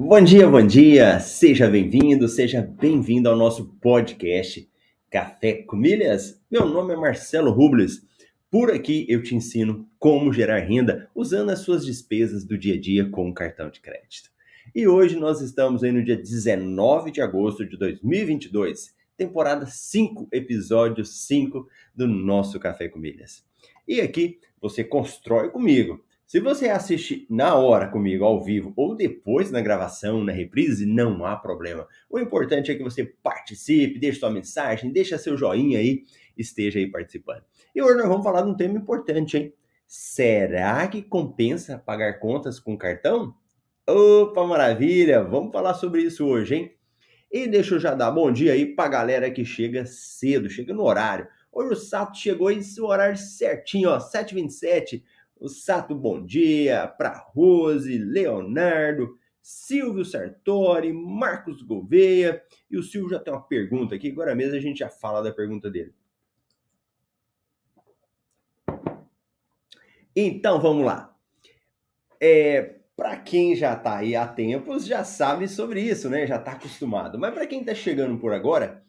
Bom 0.00 0.22
dia, 0.22 0.48
bom 0.48 0.64
dia! 0.64 1.18
Seja 1.18 1.68
bem-vindo, 1.68 2.28
seja 2.28 2.62
bem-vindo 2.62 3.28
ao 3.28 3.34
nosso 3.34 3.66
podcast 3.80 4.70
Café 5.10 5.54
com 5.54 5.74
Milhas. 5.74 6.40
Meu 6.48 6.68
nome 6.68 6.94
é 6.94 6.96
Marcelo 6.96 7.50
Rubles. 7.50 8.06
Por 8.48 8.70
aqui 8.70 9.04
eu 9.08 9.20
te 9.24 9.34
ensino 9.34 9.88
como 9.98 10.32
gerar 10.32 10.60
renda 10.60 11.10
usando 11.16 11.50
as 11.50 11.58
suas 11.58 11.84
despesas 11.84 12.44
do 12.44 12.56
dia 12.56 12.76
a 12.76 12.80
dia 12.80 13.10
com 13.10 13.34
cartão 13.34 13.68
de 13.70 13.80
crédito. 13.80 14.30
E 14.72 14.86
hoje 14.86 15.16
nós 15.16 15.40
estamos 15.40 15.82
aí 15.82 15.90
no 15.90 16.04
dia 16.04 16.16
19 16.16 17.10
de 17.10 17.20
agosto 17.20 17.68
de 17.68 17.76
2022, 17.76 18.94
temporada 19.16 19.66
5, 19.66 20.28
episódio 20.30 21.04
5 21.04 21.68
do 21.92 22.06
nosso 22.06 22.60
Café 22.60 22.88
com 22.88 23.00
Milhas. 23.00 23.44
E 23.86 24.00
aqui 24.00 24.38
você 24.60 24.84
constrói 24.84 25.50
comigo 25.50 26.00
se 26.28 26.40
você 26.40 26.68
assiste 26.68 27.26
na 27.30 27.54
hora 27.54 27.88
comigo, 27.88 28.22
ao 28.22 28.44
vivo, 28.44 28.74
ou 28.76 28.94
depois 28.94 29.50
na 29.50 29.62
gravação, 29.62 30.22
na 30.22 30.30
reprise, 30.30 30.84
não 30.84 31.24
há 31.24 31.34
problema. 31.34 31.88
O 32.06 32.18
importante 32.18 32.70
é 32.70 32.74
que 32.74 32.82
você 32.82 33.02
participe, 33.02 33.98
deixe 33.98 34.20
sua 34.20 34.28
mensagem, 34.28 34.92
deixe 34.92 35.16
seu 35.16 35.38
joinha 35.38 35.78
aí, 35.78 36.02
esteja 36.36 36.78
aí 36.78 36.86
participando. 36.86 37.44
E 37.74 37.80
hoje 37.80 37.96
nós 37.96 38.08
vamos 38.08 38.22
falar 38.22 38.42
de 38.42 38.50
um 38.50 38.54
tema 38.54 38.76
importante, 38.76 39.38
hein? 39.38 39.54
Será 39.86 40.86
que 40.86 41.00
compensa 41.00 41.78
pagar 41.78 42.18
contas 42.18 42.60
com 42.60 42.76
cartão? 42.76 43.34
Opa, 43.88 44.46
maravilha! 44.46 45.24
Vamos 45.24 45.50
falar 45.50 45.72
sobre 45.72 46.02
isso 46.02 46.26
hoje, 46.26 46.56
hein? 46.56 46.72
E 47.32 47.46
deixa 47.46 47.74
eu 47.74 47.80
já 47.80 47.94
dar 47.94 48.10
bom 48.10 48.30
dia 48.30 48.52
aí 48.52 48.66
pra 48.66 48.86
galera 48.86 49.30
que 49.30 49.46
chega 49.46 49.86
cedo, 49.86 50.50
chega 50.50 50.74
no 50.74 50.82
horário. 50.82 51.26
Hoje 51.50 51.72
o 51.72 51.76
Sato 51.76 52.18
chegou 52.18 52.50
em 52.50 52.60
seu 52.60 52.84
horário 52.84 53.16
certinho, 53.16 53.88
ó, 53.88 53.98
7h27 53.98 55.02
o 55.40 55.48
Sato 55.48 55.94
Bom 55.94 56.24
Dia, 56.24 56.86
para 56.86 57.12
Rose, 57.12 57.96
Leonardo, 57.98 59.16
Silvio 59.40 60.04
Sartori, 60.04 60.92
Marcos 60.92 61.62
Gouveia. 61.62 62.42
E 62.70 62.76
o 62.76 62.82
Silvio 62.82 63.10
já 63.10 63.18
tem 63.18 63.32
uma 63.32 63.42
pergunta 63.42 63.94
aqui, 63.94 64.10
agora 64.10 64.34
mesmo 64.34 64.56
a 64.56 64.60
gente 64.60 64.78
já 64.78 64.88
fala 64.88 65.22
da 65.22 65.32
pergunta 65.32 65.70
dele. 65.70 65.94
Então 70.14 70.60
vamos 70.60 70.84
lá. 70.84 71.16
É, 72.20 72.80
para 72.96 73.16
quem 73.16 73.54
já 73.54 73.74
está 73.74 73.98
aí 73.98 74.16
há 74.16 74.26
tempos, 74.26 74.84
já 74.84 75.04
sabe 75.04 75.46
sobre 75.46 75.80
isso, 75.80 76.10
né? 76.10 76.26
Já 76.26 76.36
está 76.36 76.52
acostumado. 76.52 77.16
Mas 77.18 77.32
para 77.32 77.46
quem 77.46 77.60
está 77.60 77.72
chegando 77.72 78.18
por 78.18 78.32
agora, 78.32 78.84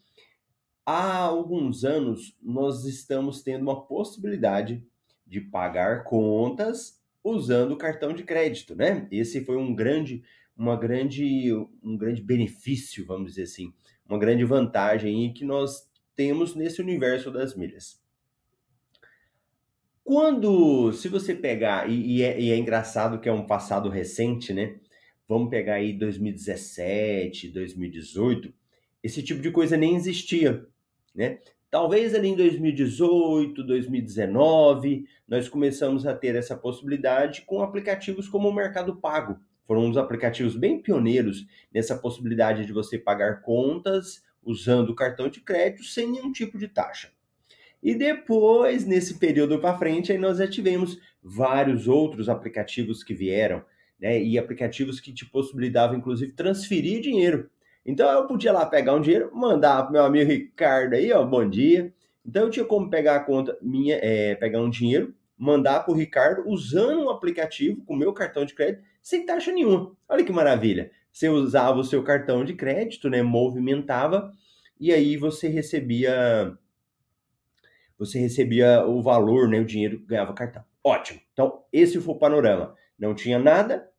há 0.84 1.18
alguns 1.18 1.86
anos 1.86 2.36
nós 2.42 2.86
estamos 2.86 3.44
tendo 3.44 3.62
uma 3.62 3.86
possibilidade 3.86 4.84
de 5.30 5.40
pagar 5.40 6.04
contas 6.04 7.00
usando 7.24 7.74
o 7.74 7.78
cartão 7.78 8.14
de 8.14 8.24
crédito, 8.24 8.76
né? 8.76 9.08
Esse 9.12 9.46
foi 9.46 9.58
um 9.58 9.76
grande, 9.76 10.24
uma 10.58 10.76
grande, 10.76 11.54
um 11.84 11.96
grande 11.96 12.22
benefício, 12.22 13.06
vamos 13.06 13.32
dizer 13.32 13.44
assim, 13.44 13.74
uma 14.08 14.18
grande 14.18 14.44
vantagem 14.44 15.32
que 15.32 15.46
nós 15.46 15.88
temos 16.16 16.56
nesse 16.56 16.82
universo 16.82 17.32
das 17.32 17.56
milhas. 17.56 18.02
Quando, 20.04 20.92
se 20.92 21.08
você 21.08 21.36
pegar, 21.36 21.88
e, 21.88 22.18
e, 22.18 22.24
é, 22.24 22.42
e 22.42 22.52
é 22.52 22.58
engraçado 22.58 23.20
que 23.20 23.30
é 23.30 23.32
um 23.32 23.46
passado 23.46 23.90
recente, 23.90 24.52
né? 24.52 24.80
Vamos 25.28 25.52
pegar 25.52 25.76
aí 25.76 25.94
2017, 25.94 27.50
2018, 27.50 28.52
esse 29.04 29.22
tipo 29.22 29.40
de 29.40 29.52
coisa 29.52 29.78
nem 29.78 29.96
existia, 29.96 30.66
né? 31.14 31.40
Talvez 31.72 32.16
ali 32.16 32.30
em 32.30 32.36
2018, 32.36 33.64
2019, 33.64 35.06
nós 35.28 35.48
começamos 35.48 36.08
a 36.08 36.16
ter 36.16 36.36
essa 36.36 36.58
possibilidade 36.58 37.44
com 37.44 37.62
aplicativos 37.62 38.28
como 38.28 38.50
o 38.50 38.54
Mercado 38.54 38.96
Pago. 38.96 39.40
Foram 39.68 39.86
uns 39.86 39.96
aplicativos 39.96 40.56
bem 40.56 40.82
pioneiros 40.82 41.46
nessa 41.72 41.96
possibilidade 41.96 42.66
de 42.66 42.74
você 42.74 42.98
pagar 42.98 43.42
contas 43.44 44.24
usando 44.44 44.90
o 44.90 44.96
cartão 44.96 45.30
de 45.30 45.42
crédito 45.42 45.84
sem 45.84 46.12
nenhum 46.12 46.32
tipo 46.32 46.58
de 46.58 46.68
taxa. 46.68 47.12
E 47.84 47.94
depois, 47.94 48.84
nesse 48.88 49.20
período 49.20 49.60
para 49.60 49.78
frente, 49.78 50.12
aí 50.12 50.18
nós 50.18 50.40
já 50.40 50.48
tivemos 50.48 51.00
vários 51.22 51.88
outros 51.88 52.28
aplicativos 52.30 53.04
que 53.04 53.14
vieram, 53.14 53.64
né? 54.00 54.20
E 54.20 54.40
aplicativos 54.40 55.00
que 55.00 55.14
te 55.14 55.24
possibilitavam, 55.24 55.98
inclusive, 55.98 56.32
transferir 56.32 57.00
dinheiro 57.00 57.48
então 57.86 58.10
eu 58.12 58.28
podia 58.28 58.52
lá 58.52 58.66
pegar 58.66 58.94
um 58.94 59.02
dinheiro, 59.02 59.32
mandar 59.34 59.84
para 59.84 59.92
meu 59.92 60.04
amigo 60.04 60.30
Ricardo 60.30 60.94
aí, 60.94 61.12
ó, 61.12 61.24
bom 61.24 61.48
dia. 61.48 61.94
Então 62.26 62.44
eu 62.44 62.50
tinha 62.50 62.66
como 62.66 62.90
pegar 62.90 63.16
a 63.16 63.20
conta 63.22 63.58
minha, 63.62 63.98
é, 64.02 64.36
pegar 64.36 64.62
um 64.62 64.70
dinheiro, 64.70 65.16
mandar 65.38 65.80
para 65.82 65.94
o 65.94 65.98
Ricardo 65.98 66.44
usando 66.48 67.06
um 67.06 67.10
aplicativo 67.10 67.84
com 67.86 67.96
meu 67.96 68.14
cartão 68.14 68.46
de 68.46 68.54
crédito 68.54 68.84
sem 69.02 69.26
taxa 69.26 69.52
nenhuma. 69.52 69.96
Olha 70.08 70.24
que 70.24 70.32
maravilha. 70.32 70.92
Você 71.12 71.30
usava 71.30 71.80
o 71.80 71.84
seu 71.84 72.04
cartão 72.04 72.44
de 72.44 72.54
crédito, 72.54 73.10
né, 73.10 73.24
movimentava 73.24 74.32
e 74.80 74.94
aí 74.94 75.18
você 75.18 75.48
recebia 75.48 76.58
você 77.98 78.20
recebia 78.20 78.86
o 78.86 79.02
valor, 79.02 79.50
né, 79.50 79.60
o 79.60 79.66
dinheiro 79.66 80.02
ganhava 80.06 80.34
cartão. 80.34 80.64
Ótimo. 80.84 81.20
Então 81.34 81.64
esse 81.74 82.00
foi 82.00 82.14
o 82.14 82.20
panorama. 82.20 82.76
Não 82.98 83.16
tinha 83.16 83.40
nada. 83.40 83.90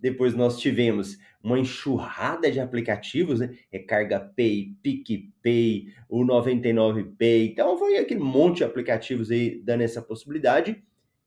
Depois 0.00 0.34
nós 0.34 0.58
tivemos 0.58 1.18
uma 1.42 1.58
enxurrada 1.58 2.50
de 2.50 2.60
aplicativos, 2.60 3.40
né? 3.40 3.56
Recarga 3.70 4.20
Pay, 4.20 4.76
PicPay, 4.82 5.92
o 6.08 6.24
99Pay. 6.24 7.50
Então 7.50 7.78
foi 7.78 7.98
aquele 7.98 8.20
monte 8.20 8.58
de 8.58 8.64
aplicativos 8.64 9.30
aí 9.30 9.60
dando 9.62 9.82
essa 9.82 10.00
possibilidade. 10.00 10.82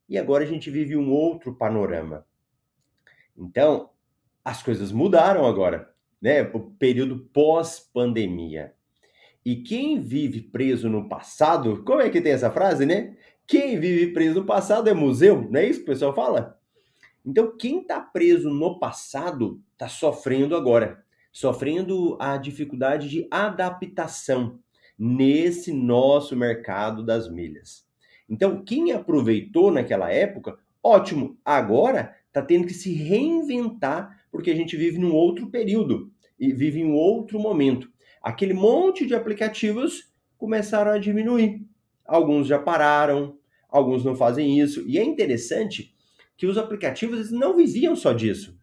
E 0.10 0.18
agora 0.18 0.44
a 0.44 0.48
gente 0.48 0.70
vive 0.70 0.96
um 0.98 1.12
outro 1.12 1.56
panorama. 1.56 2.26
Então, 3.38 3.90
as 4.44 4.62
coisas 4.62 4.92
mudaram 4.92 5.46
agora, 5.46 5.94
né? 6.22 6.42
O 6.54 6.60
período 6.60 7.20
pós-pandemia. 7.34 8.74
E 9.46 9.58
quem 9.58 10.00
vive 10.00 10.42
preso 10.42 10.90
no 10.90 11.10
passado, 11.10 11.84
como 11.84 12.02
é 12.02 12.10
que 12.10 12.22
tem 12.22 12.32
essa 12.32 12.52
frase, 12.52 12.86
né? 12.86 13.18
Quem 13.46 13.80
vive 13.80 14.14
preso 14.14 14.40
no 14.40 14.46
passado 14.46 14.90
é 14.90 14.94
museu, 14.94 15.48
não 15.50 15.60
é 15.60 15.66
isso 15.66 15.80
que 15.80 15.84
o 15.84 15.94
pessoal 15.94 16.14
fala? 16.16 16.60
Então, 17.26 17.56
quem 17.58 17.82
está 17.82 18.02
preso 18.02 18.50
no 18.50 18.80
passado 18.80 19.62
está 19.72 19.88
sofrendo 19.88 20.56
agora, 20.56 21.04
sofrendo 21.32 22.18
a 22.20 22.36
dificuldade 22.38 23.10
de 23.10 23.28
adaptação 23.32 24.60
nesse 25.00 25.72
nosso 25.72 26.36
mercado 26.36 27.04
das 27.04 27.30
milhas. 27.30 27.86
Então, 28.30 28.64
quem 28.64 28.92
aproveitou 28.92 29.72
naquela 29.72 30.12
época, 30.12 30.58
ótimo, 30.82 31.38
agora 31.46 32.16
está 32.28 32.42
tendo 32.42 32.68
que 32.68 32.74
se 32.74 32.94
reinventar, 32.94 34.22
porque 34.32 34.52
a 34.52 34.56
gente 34.56 34.76
vive 34.76 34.98
num 34.98 35.14
outro 35.14 35.50
período 35.50 36.12
e 36.40 36.52
vive 36.52 36.82
em 36.82 36.92
outro 36.92 37.40
momento. 37.40 37.90
Aquele 38.22 38.54
monte 38.54 39.06
de 39.06 39.16
aplicativos 39.16 40.12
começaram 40.38 40.92
a 40.92 40.98
diminuir. 40.98 41.66
Alguns 42.06 42.48
já 42.48 42.60
pararam, 42.60 43.38
alguns 43.70 44.04
não 44.04 44.16
fazem 44.16 44.60
isso. 44.60 44.84
E 44.88 44.98
é 44.98 45.04
interessante 45.04 45.93
que 46.38 46.46
os 46.46 46.58
aplicativos 46.58 47.32
não 47.32 47.56
viviam 47.56 47.96
só 47.96 48.14
disso. 48.14 48.58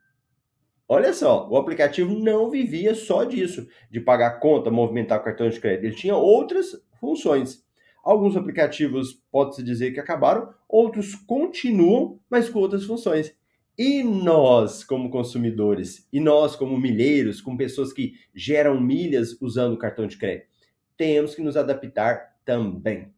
Olha 0.89 1.13
só, 1.13 1.49
o 1.49 1.57
aplicativo 1.57 2.19
não 2.19 2.51
vivia 2.51 2.97
só 2.97 3.23
disso, 3.23 3.69
de 3.89 4.01
pagar 4.01 4.41
conta, 4.41 4.73
movimentar 4.73 5.23
cartão 5.23 5.49
de 5.49 5.61
crédito. 5.61 5.85
Ele 5.85 5.95
tinha 5.95 6.17
outras 6.17 6.83
funções. 6.99 7.65
Alguns 8.03 8.37
aplicativos 8.37 9.23
pode-se 9.31 9.63
dizer 9.63 9.93
que 9.93 10.01
acabaram, 10.01 10.53
outros 10.69 11.15
continuam, 11.15 12.19
mas 12.29 12.49
com 12.49 12.59
outras 12.59 12.85
funções. 12.85 13.33
E 13.79 14.03
nós, 14.03 14.83
como 14.83 15.11
consumidores, 15.11 16.09
e 16.13 16.19
nós, 16.19 16.57
como 16.57 16.77
milheiros, 16.77 17.41
com 17.41 17.57
pessoas 17.57 17.93
que 17.93 18.15
geram 18.35 18.81
milhas 18.81 19.41
usando 19.41 19.75
o 19.75 19.79
cartão 19.79 20.09
de 20.09 20.19
crédito, 20.19 20.49
temos 20.97 21.37
que 21.37 21.43
nos 21.43 21.57
adaptar 21.57 22.37
também. 22.45 23.13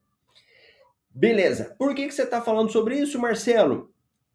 Beleza, 1.10 1.74
por 1.78 1.94
que, 1.94 2.06
que 2.06 2.14
você 2.14 2.22
está 2.22 2.40
falando 2.40 2.70
sobre 2.70 2.96
isso, 2.98 3.18
Marcelo? 3.18 3.91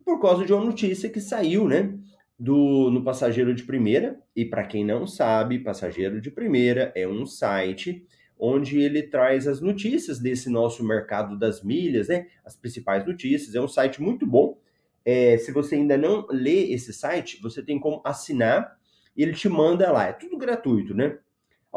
Por 0.07 0.21
causa 0.21 0.45
de 0.45 0.53
uma 0.53 0.63
notícia 0.63 1.09
que 1.09 1.19
saiu, 1.19 1.67
né? 1.67 1.93
Do, 2.39 2.89
no 2.89 3.03
Passageiro 3.03 3.53
de 3.53 3.63
Primeira. 3.63 4.17
E 4.33 4.45
para 4.45 4.63
quem 4.63 4.85
não 4.85 5.05
sabe, 5.05 5.59
Passageiro 5.59 6.21
de 6.21 6.31
Primeira 6.31 6.93
é 6.95 7.05
um 7.05 7.25
site 7.25 8.07
onde 8.39 8.79
ele 8.79 9.03
traz 9.03 9.49
as 9.49 9.59
notícias 9.59 10.17
desse 10.17 10.49
nosso 10.49 10.81
mercado 10.81 11.37
das 11.37 11.61
milhas, 11.61 12.07
né? 12.07 12.27
As 12.45 12.55
principais 12.55 13.05
notícias. 13.05 13.53
É 13.53 13.59
um 13.59 13.67
site 13.67 14.01
muito 14.01 14.25
bom. 14.25 14.57
É, 15.03 15.37
se 15.39 15.51
você 15.51 15.75
ainda 15.75 15.97
não 15.97 16.25
lê 16.29 16.71
esse 16.71 16.93
site, 16.93 17.41
você 17.41 17.61
tem 17.61 17.77
como 17.77 18.01
assinar 18.05 18.77
ele 19.13 19.33
te 19.33 19.49
manda 19.49 19.91
lá. 19.91 20.05
É 20.05 20.13
tudo 20.13 20.37
gratuito, 20.37 20.93
né? 20.93 21.17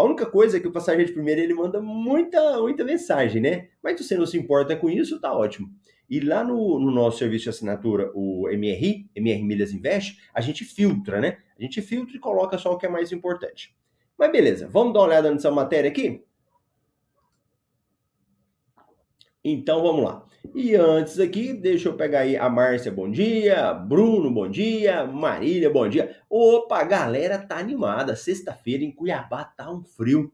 A 0.00 0.02
única 0.02 0.24
coisa 0.24 0.56
é 0.56 0.60
que 0.60 0.66
o 0.66 0.72
passageiro 0.72 1.08
de 1.08 1.12
primeira 1.12 1.42
ele 1.42 1.52
manda 1.52 1.78
muita, 1.78 2.58
muita 2.58 2.82
mensagem, 2.82 3.42
né? 3.42 3.68
Mas 3.82 3.98
se 3.98 4.04
você 4.04 4.16
não 4.16 4.24
se 4.24 4.38
importa 4.38 4.74
com 4.74 4.88
isso, 4.88 5.20
tá 5.20 5.30
ótimo. 5.30 5.68
E 6.08 6.20
lá 6.20 6.42
no, 6.42 6.80
no, 6.80 6.90
nosso 6.90 7.18
serviço 7.18 7.44
de 7.44 7.50
assinatura, 7.50 8.10
o 8.14 8.48
MRI, 8.48 9.10
MR 9.14 9.42
Milhas 9.42 9.74
Invest, 9.74 10.18
a 10.32 10.40
gente 10.40 10.64
filtra, 10.64 11.20
né? 11.20 11.36
A 11.58 11.60
gente 11.62 11.82
filtra 11.82 12.16
e 12.16 12.18
coloca 12.18 12.56
só 12.56 12.72
o 12.72 12.78
que 12.78 12.86
é 12.86 12.88
mais 12.88 13.12
importante. 13.12 13.76
Mas 14.18 14.32
beleza, 14.32 14.66
vamos 14.72 14.94
dar 14.94 15.00
uma 15.00 15.06
olhada 15.06 15.30
nessa 15.30 15.50
matéria 15.50 15.90
aqui? 15.90 16.24
Então 19.42 19.82
vamos 19.82 20.04
lá. 20.04 20.26
E 20.54 20.74
antes 20.74 21.18
aqui, 21.18 21.52
deixa 21.52 21.88
eu 21.88 21.96
pegar 21.96 22.20
aí 22.20 22.36
a 22.36 22.48
Márcia, 22.48 22.92
bom 22.92 23.10
dia, 23.10 23.72
Bruno, 23.72 24.30
bom 24.30 24.48
dia, 24.48 25.06
Marília, 25.06 25.70
bom 25.70 25.88
dia. 25.88 26.16
Opa, 26.28 26.78
a 26.78 26.84
galera 26.84 27.38
tá 27.38 27.58
animada. 27.58 28.14
Sexta-feira 28.14 28.84
em 28.84 28.90
Cuiabá 28.90 29.44
tá 29.44 29.70
um 29.70 29.82
frio. 29.82 30.30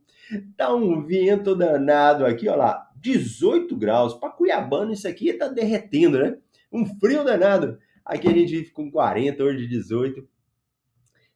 Tá 0.56 0.74
um 0.74 1.04
vento 1.04 1.54
danado 1.54 2.26
aqui, 2.26 2.48
ó 2.48 2.56
lá, 2.56 2.90
18 2.96 3.76
graus. 3.76 4.14
Para 4.14 4.30
Cuiabano 4.30 4.92
isso 4.92 5.06
aqui 5.06 5.32
tá 5.32 5.46
derretendo, 5.46 6.18
né? 6.18 6.36
Um 6.72 6.84
frio 6.98 7.22
danado. 7.22 7.78
Aqui 8.04 8.28
a 8.28 8.32
gente 8.32 8.50
vive 8.50 8.70
com 8.70 8.90
40, 8.90 9.42
hoje 9.42 9.58
de 9.58 9.68
18. 9.68 10.26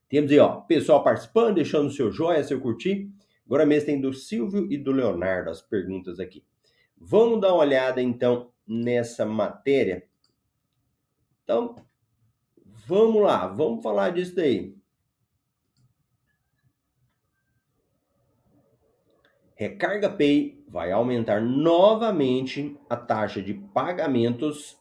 Temos 0.08 0.30
aí, 0.32 0.38
ó, 0.40 0.56
pessoal 0.62 1.04
participando, 1.04 1.54
deixando 1.54 1.90
seu 1.90 2.10
joinha, 2.10 2.42
seu 2.42 2.60
curtir. 2.60 3.08
Agora 3.46 3.64
mesmo 3.64 3.86
tem 3.86 4.00
do 4.00 4.12
Silvio 4.12 4.66
e 4.70 4.76
do 4.76 4.90
Leonardo 4.90 5.50
as 5.50 5.62
perguntas 5.62 6.18
aqui. 6.18 6.42
Vamos 7.00 7.40
dar 7.40 7.54
uma 7.54 7.62
olhada 7.62 8.02
então 8.02 8.52
nessa 8.66 9.24
matéria. 9.24 10.06
Então, 11.42 11.74
vamos 12.86 13.22
lá, 13.22 13.46
vamos 13.46 13.82
falar 13.82 14.10
disso 14.10 14.36
daí. 14.36 14.76
Recarga 19.54 20.08
Pay 20.08 20.62
vai 20.68 20.92
aumentar 20.92 21.40
novamente 21.40 22.78
a 22.88 22.96
taxa 22.96 23.42
de 23.42 23.54
pagamentos 23.54 24.78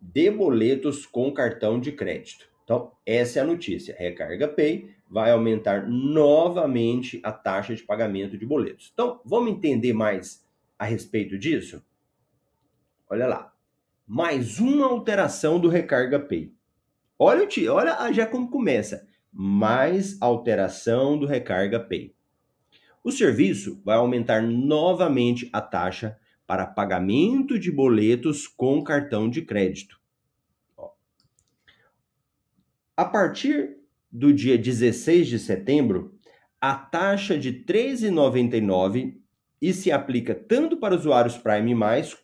de 0.00 0.30
boletos 0.30 1.06
com 1.06 1.32
cartão 1.32 1.80
de 1.80 1.92
crédito. 1.92 2.48
Então, 2.64 2.92
essa 3.06 3.38
é 3.38 3.42
a 3.42 3.46
notícia. 3.46 3.96
Recarga 3.98 4.48
Pay 4.48 4.94
vai 5.08 5.30
aumentar 5.30 5.88
novamente 5.88 7.20
a 7.22 7.32
taxa 7.32 7.74
de 7.74 7.82
pagamento 7.82 8.36
de 8.36 8.46
boletos. 8.46 8.90
Então, 8.92 9.20
vamos 9.24 9.52
entender 9.52 9.92
mais 9.92 10.41
a 10.82 10.84
respeito 10.84 11.38
disso? 11.38 11.80
Olha 13.08 13.28
lá. 13.28 13.52
Mais 14.04 14.58
uma 14.58 14.86
alteração 14.86 15.60
do 15.60 15.68
Recarga 15.68 16.18
Pay. 16.18 16.52
Olha, 17.16 17.46
olha 17.70 18.12
já 18.12 18.26
como 18.26 18.50
começa. 18.50 19.06
Mais 19.32 20.20
alteração 20.20 21.16
do 21.16 21.24
Recarga 21.24 21.78
Pay. 21.78 22.16
O 23.04 23.12
serviço 23.12 23.80
vai 23.84 23.96
aumentar 23.96 24.42
novamente 24.42 25.48
a 25.52 25.60
taxa 25.60 26.18
para 26.48 26.66
pagamento 26.66 27.60
de 27.60 27.70
boletos 27.70 28.48
com 28.48 28.82
cartão 28.82 29.30
de 29.30 29.40
crédito. 29.42 30.00
A 32.96 33.04
partir 33.04 33.76
do 34.10 34.32
dia 34.32 34.58
16 34.58 35.28
de 35.28 35.38
setembro, 35.38 36.18
a 36.60 36.74
taxa 36.74 37.38
de 37.38 37.50
R$ 37.50 37.64
13,99 37.68 39.21
e 39.62 39.72
se 39.72 39.90
aplica 39.92 40.34
tanto 40.34 40.76
para 40.76 40.96
usuários 40.96 41.38
Prime+, 41.38 41.72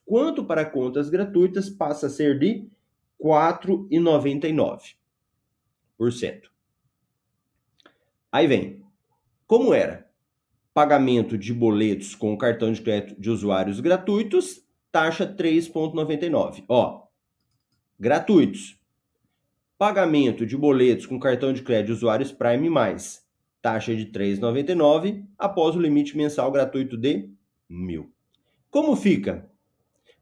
quanto 0.05 0.45
para 0.45 0.65
contas 0.65 1.09
gratuitas, 1.09 1.71
passa 1.71 2.09
a 2.09 2.11
ser 2.11 2.37
de 2.37 2.69
4,99%. 3.23 4.97
Aí 8.33 8.49
vem, 8.49 8.83
como 9.47 9.73
era? 9.73 10.11
Pagamento 10.75 11.39
de 11.39 11.55
boletos 11.55 12.17
com 12.17 12.37
cartão 12.37 12.73
de 12.73 12.83
crédito 12.83 13.21
de 13.21 13.31
usuários 13.31 13.79
gratuitos, 13.79 14.67
taxa 14.91 15.25
3,99. 15.25 16.65
Ó, 16.69 17.05
gratuitos. 18.01 18.77
Pagamento 19.79 20.45
de 20.45 20.57
boletos 20.57 21.07
com 21.07 21.21
cartão 21.21 21.53
de 21.53 21.63
crédito 21.63 21.87
de 21.87 21.93
usuários 21.93 22.33
Prime+, 22.33 22.69
taxa 23.61 23.95
de 23.95 24.05
R$ 24.05 24.11
3,99 24.11 25.25
após 25.37 25.77
o 25.77 25.81
limite 25.81 26.17
mensal 26.17 26.51
gratuito 26.51 26.97
de 26.97 27.31
mil. 27.69 28.13
Como 28.71 28.95
fica? 28.95 29.51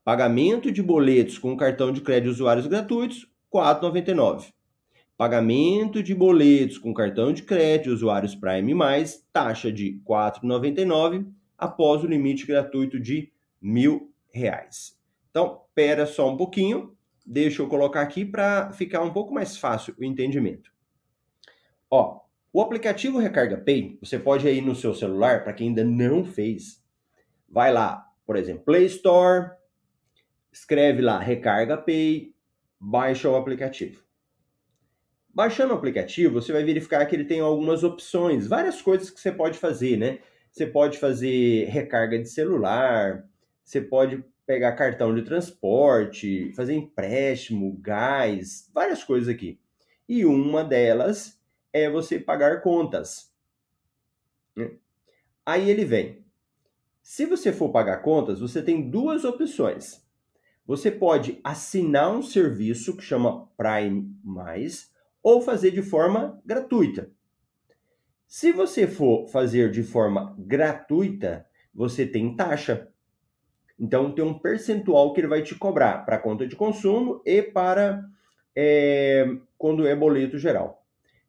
Pagamento 0.05 0.71
de 0.71 0.83
boletos 0.83 1.39
com 1.39 1.57
cartão 1.57 1.91
de 1.91 2.01
crédito 2.01 2.31
usuários 2.31 2.67
gratuitos, 2.67 3.23
R$ 3.53 3.61
4,99. 3.61 4.53
Pagamento 5.17 6.03
de 6.03 6.15
boletos 6.15 6.79
com 6.79 6.93
cartão 6.93 7.33
de 7.33 7.43
crédito 7.43 7.91
usuários 7.91 8.35
Prime+, 8.35 8.75
taxa 9.33 9.73
de 9.73 9.93
R$ 9.93 10.03
4,99 10.07 11.27
após 11.57 12.05
o 12.05 12.07
limite 12.07 12.47
gratuito 12.47 13.01
de 13.01 13.33
mil 13.61 14.13
reais. 14.31 14.97
Então, 15.31 15.63
pera 15.75 16.07
só 16.07 16.31
um 16.31 16.37
pouquinho, 16.37 16.95
deixa 17.25 17.63
eu 17.63 17.69
colocar 17.69 18.03
aqui 18.03 18.25
para 18.25 18.73
ficar 18.73 19.03
um 19.03 19.13
pouco 19.13 19.33
mais 19.35 19.57
fácil 19.57 19.95
o 19.99 20.05
entendimento. 20.05 20.71
Ó, 21.91 22.21
o 22.57 22.63
aplicativo 22.63 23.19
Recarga 23.19 23.59
Pay, 23.59 23.99
você 24.01 24.19
pode 24.19 24.49
ir 24.49 24.63
no 24.63 24.75
seu 24.75 24.95
celular, 24.95 25.45
para 25.45 25.53
quem 25.53 25.69
ainda 25.69 25.85
não 25.85 26.25
fez, 26.25 26.83
vai 27.47 27.71
lá, 27.71 28.11
por 28.25 28.35
exemplo, 28.35 28.65
Play 28.65 28.87
Store, 28.87 29.51
escreve 30.51 31.03
lá 31.03 31.19
Recarga 31.19 31.77
Pay, 31.77 32.35
baixa 32.81 33.29
o 33.29 33.37
aplicativo. 33.37 34.03
Baixando 35.29 35.75
o 35.75 35.77
aplicativo, 35.77 36.41
você 36.41 36.51
vai 36.51 36.65
verificar 36.65 37.05
que 37.05 37.15
ele 37.15 37.27
tem 37.27 37.41
algumas 37.41 37.85
opções, 37.85 38.47
várias 38.47 38.81
coisas 38.81 39.11
que 39.11 39.21
você 39.21 39.31
pode 39.31 39.59
fazer, 39.59 39.99
né? 39.99 40.21
Você 40.51 40.67
pode 40.67 40.97
fazer 40.97 41.67
recarga 41.67 42.19
de 42.19 42.31
celular, 42.31 43.29
você 43.63 43.83
pode 43.83 44.25
pegar 44.47 44.73
cartão 44.73 45.15
de 45.15 45.21
transporte, 45.21 46.51
fazer 46.57 46.73
empréstimo, 46.73 47.77
gás, 47.83 48.71
várias 48.73 49.05
coisas 49.05 49.29
aqui. 49.29 49.61
E 50.09 50.25
uma 50.25 50.65
delas 50.65 51.37
é 51.81 51.91
você 51.91 52.19
pagar 52.19 52.63
contas. 52.63 53.33
Né? 54.55 54.71
Aí 55.45 55.71
ele 55.71 55.85
vem. 55.85 56.25
Se 57.03 57.25
você 57.25 57.53
for 57.53 57.71
pagar 57.71 57.99
contas, 57.99 58.41
você 58.41 58.63
tem 58.63 58.91
duas 58.91 59.25
opções. 59.25 60.05
Você 60.67 60.91
pode 60.91 61.39
assinar 61.45 62.11
um 62.11 62.23
serviço 62.23 62.97
que 62.97 63.03
chama 63.03 63.47
Prime 63.57 64.13
Mais 64.25 64.91
ou 65.23 65.41
fazer 65.41 65.71
de 65.71 65.83
forma 65.83 66.41
gratuita. 66.45 67.11
Se 68.27 68.51
você 68.51 68.89
for 68.89 69.29
fazer 69.29 69.71
de 69.71 69.85
forma 69.85 70.35
gratuita, 70.39 71.47
você 71.73 72.05
tem 72.05 72.35
taxa. 72.35 72.89
Então 73.79 74.11
tem 74.13 74.25
um 74.25 74.39
percentual 74.39 75.13
que 75.13 75.21
ele 75.21 75.29
vai 75.29 75.43
te 75.43 75.55
cobrar 75.55 76.05
para 76.05 76.19
conta 76.19 76.47
de 76.47 76.57
consumo 76.57 77.23
e 77.25 77.41
para 77.43 78.05
é, 78.57 79.27
quando 79.57 79.87
é 79.87 79.95
boleto 79.95 80.39
geral. 80.39 80.86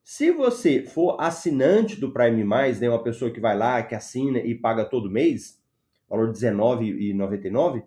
Se 0.10 0.32
você 0.32 0.84
for 0.84 1.18
assinante 1.20 2.00
do 2.00 2.14
Prime 2.14 2.42
Mais, 2.42 2.80
né, 2.80 2.88
uma 2.88 3.04
pessoa 3.04 3.30
que 3.30 3.42
vai 3.42 3.58
lá, 3.58 3.84
que 3.84 3.94
assina 3.94 4.40
e 4.40 4.56
paga 4.56 4.86
todo 4.86 5.12
mês, 5.12 5.62
valor 6.10 6.28
R$19,99, 6.28 7.80
o 7.80 7.84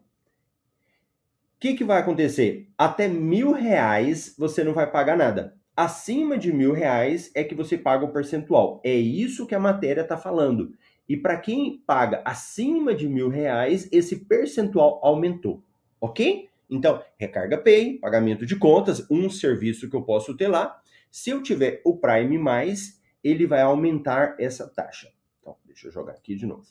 que, 1.59 1.73
que 1.73 1.83
vai 1.83 1.99
acontecer? 1.99 2.69
Até 2.77 3.09
mil 3.09 3.53
reais 3.53 4.35
você 4.39 4.63
não 4.63 4.75
vai 4.75 4.87
pagar 4.91 5.17
nada. 5.17 5.57
Acima 5.75 6.37
de 6.37 6.53
mil 6.53 6.75
reais 6.75 7.31
é 7.35 7.43
que 7.43 7.55
você 7.55 7.79
paga 7.79 8.05
o 8.05 8.13
percentual. 8.13 8.83
É 8.85 8.93
isso 8.93 9.47
que 9.47 9.55
a 9.55 9.59
matéria 9.59 10.03
está 10.03 10.19
falando. 10.19 10.75
E 11.09 11.17
para 11.17 11.39
quem 11.39 11.83
paga 11.87 12.21
acima 12.27 12.95
de 12.95 13.09
mil 13.09 13.31
reais, 13.31 13.89
esse 13.91 14.27
percentual 14.27 15.01
aumentou. 15.03 15.65
Ok? 15.99 16.51
Então, 16.69 17.03
recarga 17.17 17.57
Pay, 17.57 17.99
pagamento 17.99 18.45
de 18.45 18.57
contas, 18.57 19.11
um 19.11 19.31
serviço 19.31 19.89
que 19.89 19.97
eu 19.97 20.03
posso 20.03 20.37
ter 20.37 20.49
lá 20.49 20.80
se 21.11 21.31
eu 21.31 21.43
tiver 21.43 21.83
o 21.85 21.97
Prime 21.97 22.39
mais, 22.39 23.01
ele 23.23 23.47
vai 23.47 23.63
aumentar 23.63 24.37
essa 24.39 24.69
taxa. 24.69 25.13
Então, 25.41 25.57
deixa 25.65 25.89
eu 25.89 25.93
jogar 25.93 26.13
aqui 26.13 26.35
de 26.35 26.47
novo. 26.47 26.67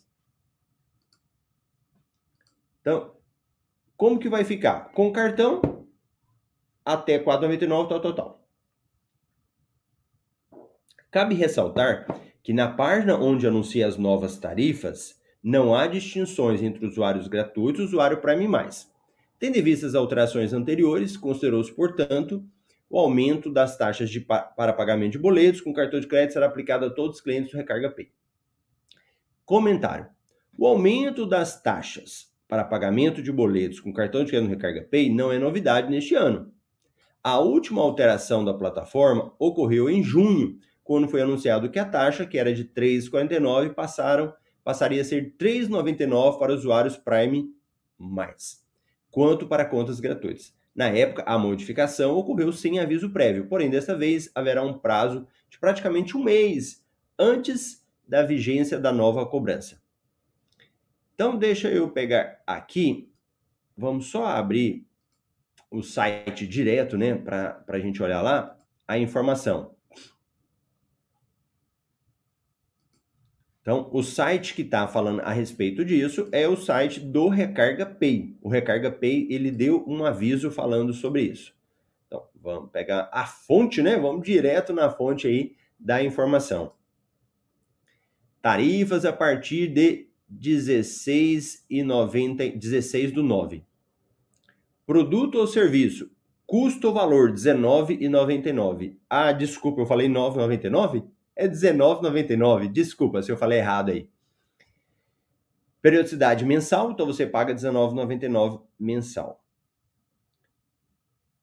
Então, 2.81 3.15
como 3.97 4.19
que 4.19 4.29
vai 4.29 4.43
ficar? 4.43 4.91
Com 4.93 5.11
cartão, 5.11 5.61
até 6.85 7.17
R$ 7.17 7.25
4,99, 7.25 7.89
tal, 7.89 8.01
tal, 8.01 8.15
tal. 8.15 8.47
Cabe 11.11 11.35
ressaltar 11.35 12.07
que 12.41 12.53
na 12.53 12.71
página 12.71 13.17
onde 13.17 13.45
anuncia 13.45 13.85
as 13.85 13.97
novas 13.97 14.37
tarifas, 14.37 15.19
não 15.43 15.75
há 15.75 15.87
distinções 15.87 16.61
entre 16.61 16.85
usuários 16.85 17.27
gratuitos 17.27 17.81
e 17.81 17.83
usuário 17.85 18.21
Prime+. 18.21 18.47
Tendo 19.37 19.57
em 19.57 19.61
vista 19.61 19.85
as 19.85 19.95
alterações 19.95 20.53
anteriores, 20.53 21.15
considerou-se, 21.15 21.71
portanto, 21.73 22.43
o 22.89 22.97
aumento 22.97 23.51
das 23.51 23.77
taxas 23.77 24.09
de, 24.09 24.19
para 24.19 24.73
pagamento 24.73 25.11
de 25.11 25.19
boletos 25.19 25.61
com 25.61 25.71
cartão 25.71 25.99
de 25.99 26.07
crédito 26.07 26.33
será 26.33 26.47
aplicado 26.47 26.85
a 26.85 26.89
todos 26.89 27.17
os 27.17 27.21
clientes 27.21 27.51
do 27.51 27.57
Recarga 27.57 27.91
Pay. 27.91 28.11
Comentário: 29.45 30.07
O 30.57 30.65
aumento 30.65 31.25
das 31.25 31.61
taxas 31.61 32.33
para 32.47 32.63
pagamento 32.63 33.21
de 33.21 33.31
boletos 33.31 33.79
com 33.79 33.93
cartão 33.93 34.23
de 34.23 34.31
crédito 34.31 34.49
no 34.49 34.55
Recarga 34.55 34.87
Pay 34.89 35.13
não 35.13 35.31
é 35.31 35.37
novidade 35.37 35.89
neste 35.89 36.15
ano. 36.15 36.51
A 37.23 37.39
última 37.39 37.81
alteração 37.81 38.43
da 38.43 38.53
plataforma 38.53 39.33
ocorreu 39.37 39.89
em 39.89 40.01
junho, 40.01 40.57
quando 40.83 41.07
foi 41.07 41.21
anunciado 41.21 41.69
que 41.69 41.77
a 41.77 41.85
taxa, 41.85 42.25
que 42.25 42.37
era 42.37 42.53
de 42.53 42.63
R$ 42.63 42.69
3,49, 42.75 43.73
passaram 43.73 44.33
passaria 44.63 45.01
a 45.01 45.05
ser 45.05 45.23
R$ 45.23 45.33
3,99 45.39 46.37
para 46.37 46.53
usuários 46.53 46.95
Prime 46.95 47.51
quanto 49.09 49.47
para 49.47 49.65
contas 49.65 49.99
gratuitas. 49.99 50.53
Na 50.79 50.87
época, 50.87 51.25
a 51.25 51.37
modificação 51.37 52.15
ocorreu 52.15 52.53
sem 52.53 52.79
aviso 52.79 53.09
prévio, 53.09 53.47
porém, 53.47 53.69
desta 53.69 53.97
vez 53.97 54.31
haverá 54.33 54.63
um 54.63 54.79
prazo 54.79 55.27
de 55.49 55.59
praticamente 55.59 56.15
um 56.15 56.23
mês 56.23 56.81
antes 57.19 57.85
da 58.07 58.23
vigência 58.23 58.79
da 58.79 58.89
nova 58.89 59.25
cobrança. 59.25 59.83
Então, 61.13 61.37
deixa 61.37 61.67
eu 61.67 61.89
pegar 61.91 62.41
aqui 62.47 63.11
vamos 63.75 64.05
só 64.05 64.27
abrir 64.27 64.87
o 65.69 65.83
site 65.83 66.47
direto, 66.47 66.97
né, 66.97 67.13
para 67.13 67.61
a 67.67 67.79
gente 67.79 68.01
olhar 68.01 68.21
lá 68.21 68.57
a 68.87 68.97
informação. 68.97 69.75
Então, 73.61 73.89
o 73.91 74.01
site 74.01 74.53
que 74.53 74.61
está 74.61 74.87
falando 74.87 75.21
a 75.21 75.31
respeito 75.31 75.83
disso 75.83 76.27
é 76.31 76.47
o 76.47 76.55
site 76.55 76.99
do 76.99 77.27
Recarga 77.27 77.85
Pay. 77.85 78.37
O 78.41 78.49
Recarga 78.49 78.91
Pay 78.91 79.27
ele 79.29 79.51
deu 79.51 79.83
um 79.87 80.05
aviso 80.05 80.49
falando 80.49 80.93
sobre 80.93 81.23
isso. 81.23 81.53
Então, 82.07 82.23
vamos 82.33 82.71
pegar 82.71 83.09
a 83.11 83.25
fonte, 83.25 83.81
né? 83.81 83.97
Vamos 83.97 84.25
direto 84.25 84.73
na 84.73 84.89
fonte 84.89 85.27
aí 85.27 85.55
da 85.79 86.03
informação. 86.03 86.73
Tarifas 88.41 89.05
a 89.05 89.11
partir 89.11 89.67
de 89.67 90.07
16,90, 90.33 92.57
16 92.57 93.11
do 93.11 93.21
9. 93.21 93.63
Produto 94.85 95.35
ou 95.35 95.45
serviço, 95.45 96.09
custo 96.45 96.87
ou 96.87 96.93
valor 96.93 97.33
19,99. 97.33 98.95
Ah, 99.09 99.31
desculpa, 99.31 99.81
eu 99.81 99.85
falei 99.85 100.07
9,99? 100.07 101.03
É 101.39 101.47
19,99. 101.47 102.67
Desculpa 102.69 103.21
se 103.21 103.31
eu 103.31 103.37
falei 103.37 103.59
errado 103.59 103.91
aí. 103.91 104.09
Periodicidade 105.81 106.43
mensal, 106.43 106.91
então 106.91 107.05
você 107.05 107.25
paga 107.25 107.55
19,99 107.55 108.61
mensal. 108.77 109.41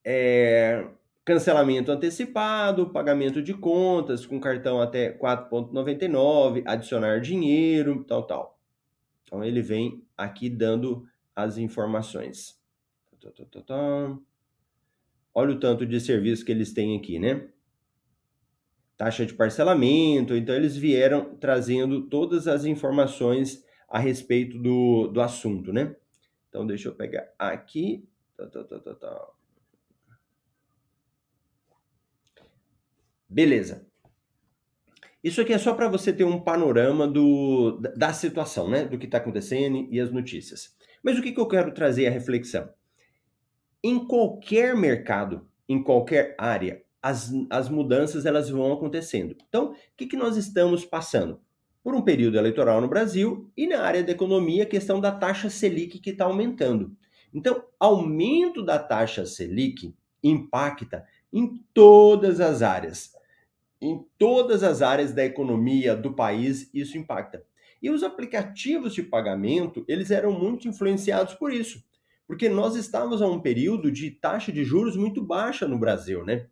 É, 0.04 0.86
cancelamento 1.24 1.90
antecipado, 1.90 2.90
pagamento 2.90 3.40
de 3.40 3.54
contas 3.54 4.26
com 4.26 4.38
cartão 4.38 4.82
até 4.82 5.16
4,99, 5.16 6.62
adicionar 6.66 7.22
dinheiro, 7.22 8.04
tal, 8.04 8.22
tal. 8.24 8.60
Então 9.24 9.42
ele 9.42 9.62
vem 9.62 10.04
aqui 10.14 10.50
dando 10.50 11.08
as 11.34 11.56
informações. 11.56 12.60
Olha 15.34 15.54
o 15.54 15.58
tanto 15.58 15.86
de 15.86 15.98
serviço 15.98 16.44
que 16.44 16.52
eles 16.52 16.74
têm 16.74 16.98
aqui, 16.98 17.18
né? 17.18 17.48
Taxa 18.96 19.26
de 19.26 19.34
parcelamento, 19.34 20.34
então 20.34 20.54
eles 20.54 20.76
vieram 20.76 21.36
trazendo 21.36 22.08
todas 22.08 22.48
as 22.48 22.64
informações 22.64 23.64
a 23.88 23.98
respeito 23.98 24.58
do, 24.58 25.08
do 25.08 25.20
assunto, 25.20 25.72
né? 25.72 25.94
Então 26.48 26.66
deixa 26.66 26.88
eu 26.88 26.94
pegar 26.94 27.28
aqui. 27.38 28.08
Tá, 28.36 28.46
tá, 28.46 28.94
tá. 28.94 29.28
Beleza. 33.28 33.86
Isso 35.22 35.40
aqui 35.40 35.52
é 35.52 35.58
só 35.58 35.74
para 35.74 35.88
você 35.88 36.12
ter 36.12 36.24
um 36.24 36.40
panorama 36.40 37.06
do, 37.06 37.80
da 37.96 38.12
situação, 38.12 38.70
né? 38.70 38.84
Do 38.84 38.96
que 38.96 39.06
está 39.06 39.18
acontecendo 39.18 39.88
e 39.90 40.00
as 40.00 40.12
notícias. 40.12 40.76
Mas 41.02 41.18
o 41.18 41.22
que, 41.22 41.32
que 41.32 41.40
eu 41.40 41.48
quero 41.48 41.74
trazer 41.74 42.06
a 42.06 42.10
reflexão? 42.10 42.68
Em 43.82 44.06
qualquer 44.06 44.76
mercado, 44.76 45.48
em 45.68 45.82
qualquer 45.82 46.34
área, 46.38 46.82
as, 47.06 47.32
as 47.48 47.68
mudanças 47.68 48.26
elas 48.26 48.50
vão 48.50 48.72
acontecendo. 48.72 49.36
Então, 49.48 49.70
o 49.70 49.76
que, 49.96 50.06
que 50.06 50.16
nós 50.16 50.36
estamos 50.36 50.84
passando? 50.84 51.40
Por 51.82 51.94
um 51.94 52.02
período 52.02 52.36
eleitoral 52.36 52.80
no 52.80 52.88
Brasil 52.88 53.48
e 53.56 53.64
na 53.68 53.80
área 53.80 54.02
da 54.02 54.10
economia, 54.10 54.64
a 54.64 54.66
questão 54.66 55.00
da 55.00 55.12
taxa 55.12 55.48
Selic 55.48 56.00
que 56.00 56.10
está 56.10 56.24
aumentando. 56.24 56.96
Então, 57.32 57.62
aumento 57.78 58.60
da 58.64 58.76
taxa 58.76 59.24
Selic 59.24 59.94
impacta 60.20 61.06
em 61.32 61.62
todas 61.72 62.40
as 62.40 62.60
áreas 62.60 63.14
em 63.78 64.04
todas 64.16 64.62
as 64.62 64.80
áreas 64.80 65.12
da 65.12 65.22
economia 65.22 65.94
do 65.94 66.14
país, 66.14 66.70
isso 66.72 66.96
impacta. 66.96 67.44
E 67.82 67.90
os 67.90 68.02
aplicativos 68.02 68.94
de 68.94 69.02
pagamento, 69.02 69.84
eles 69.86 70.10
eram 70.10 70.32
muito 70.32 70.66
influenciados 70.66 71.34
por 71.34 71.52
isso, 71.52 71.84
porque 72.26 72.48
nós 72.48 72.74
estávamos 72.74 73.20
a 73.20 73.28
um 73.28 73.38
período 73.38 73.92
de 73.92 74.10
taxa 74.10 74.50
de 74.50 74.64
juros 74.64 74.96
muito 74.96 75.22
baixa 75.22 75.68
no 75.68 75.78
Brasil, 75.78 76.24
né? 76.24 76.46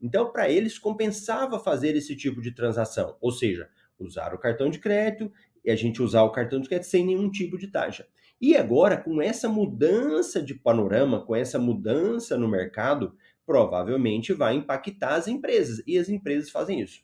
Então, 0.00 0.30
para 0.30 0.48
eles 0.50 0.78
compensava 0.78 1.58
fazer 1.58 1.96
esse 1.96 2.14
tipo 2.16 2.40
de 2.40 2.52
transação, 2.52 3.16
ou 3.20 3.32
seja, 3.32 3.68
usar 3.98 4.34
o 4.34 4.38
cartão 4.38 4.70
de 4.70 4.78
crédito 4.78 5.30
e 5.64 5.70
a 5.70 5.76
gente 5.76 6.02
usar 6.02 6.22
o 6.22 6.30
cartão 6.30 6.60
de 6.60 6.68
crédito 6.68 6.88
sem 6.88 7.04
nenhum 7.04 7.30
tipo 7.30 7.58
de 7.58 7.68
taxa. 7.68 8.06
E 8.40 8.56
agora, 8.56 8.96
com 8.96 9.20
essa 9.20 9.48
mudança 9.48 10.40
de 10.40 10.54
panorama, 10.54 11.24
com 11.24 11.34
essa 11.34 11.58
mudança 11.58 12.38
no 12.38 12.46
mercado, 12.46 13.14
provavelmente 13.44 14.32
vai 14.32 14.54
impactar 14.54 15.16
as 15.16 15.26
empresas. 15.26 15.82
E 15.86 15.98
as 15.98 16.08
empresas 16.08 16.48
fazem 16.48 16.80
isso. 16.80 17.02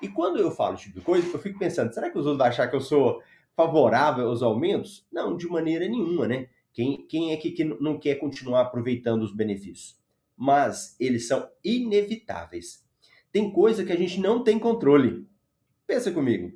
E 0.00 0.08
quando 0.08 0.38
eu 0.38 0.50
falo 0.50 0.74
esse 0.74 0.84
tipo 0.84 0.98
de 0.98 1.04
coisa, 1.04 1.28
eu 1.32 1.38
fico 1.38 1.58
pensando, 1.58 1.94
será 1.94 2.10
que 2.10 2.18
os 2.18 2.26
outros 2.26 2.38
vão 2.38 2.46
achar 2.48 2.66
que 2.68 2.74
eu 2.74 2.80
sou 2.80 3.22
favorável 3.54 4.26
aos 4.26 4.42
aumentos? 4.42 5.06
Não, 5.12 5.36
de 5.36 5.46
maneira 5.46 5.86
nenhuma, 5.86 6.26
né? 6.26 6.48
Quem, 6.72 7.06
quem 7.06 7.32
é 7.32 7.36
que, 7.36 7.52
que 7.52 7.62
não 7.62 7.98
quer 7.98 8.16
continuar 8.16 8.62
aproveitando 8.62 9.22
os 9.22 9.32
benefícios? 9.32 10.01
Mas 10.44 10.96
eles 10.98 11.28
são 11.28 11.48
inevitáveis. 11.62 12.84
Tem 13.30 13.52
coisa 13.52 13.84
que 13.84 13.92
a 13.92 13.96
gente 13.96 14.18
não 14.18 14.42
tem 14.42 14.58
controle. 14.58 15.24
Pensa 15.86 16.10
comigo. 16.10 16.52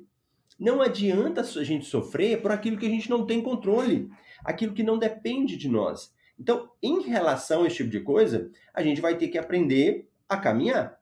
Não 0.59 0.81
adianta 0.81 1.39
a 1.39 1.63
gente 1.63 1.85
sofrer 1.85 2.41
por 2.41 2.51
aquilo 2.51 2.75
que 2.75 2.85
a 2.85 2.89
gente 2.89 3.09
não 3.09 3.25
tem 3.25 3.41
controle, 3.41 4.09
aquilo 4.43 4.73
que 4.73 4.83
não 4.83 4.97
depende 4.97 5.55
de 5.55 5.69
nós. 5.69 6.13
Então, 6.37 6.69
em 6.83 7.03
relação 7.03 7.63
a 7.63 7.67
esse 7.67 7.77
tipo 7.77 7.89
de 7.89 8.01
coisa, 8.01 8.51
a 8.73 8.83
gente 8.83 8.99
vai 8.99 9.17
ter 9.17 9.29
que 9.29 9.37
aprender 9.37 10.09
a 10.27 10.35
caminhar. 10.35 10.99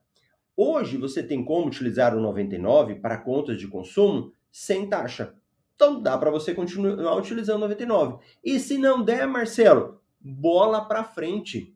Hoje 0.55 0.95
você 0.95 1.23
tem 1.23 1.43
como 1.43 1.65
utilizar 1.65 2.15
o 2.15 2.21
99 2.21 2.97
para 2.99 3.17
contas 3.17 3.57
de 3.57 3.67
consumo 3.67 4.31
sem 4.51 4.87
taxa. 4.87 5.33
Então 5.75 5.99
dá 5.99 6.15
para 6.19 6.29
você 6.29 6.53
continuar 6.53 7.15
utilizando 7.17 7.57
o 7.57 7.67
99. 7.67 8.19
E 8.43 8.59
se 8.59 8.77
não 8.77 9.03
der, 9.03 9.25
Marcelo, 9.25 9.99
bola 10.21 10.85
para 10.85 11.03
frente. 11.03 11.75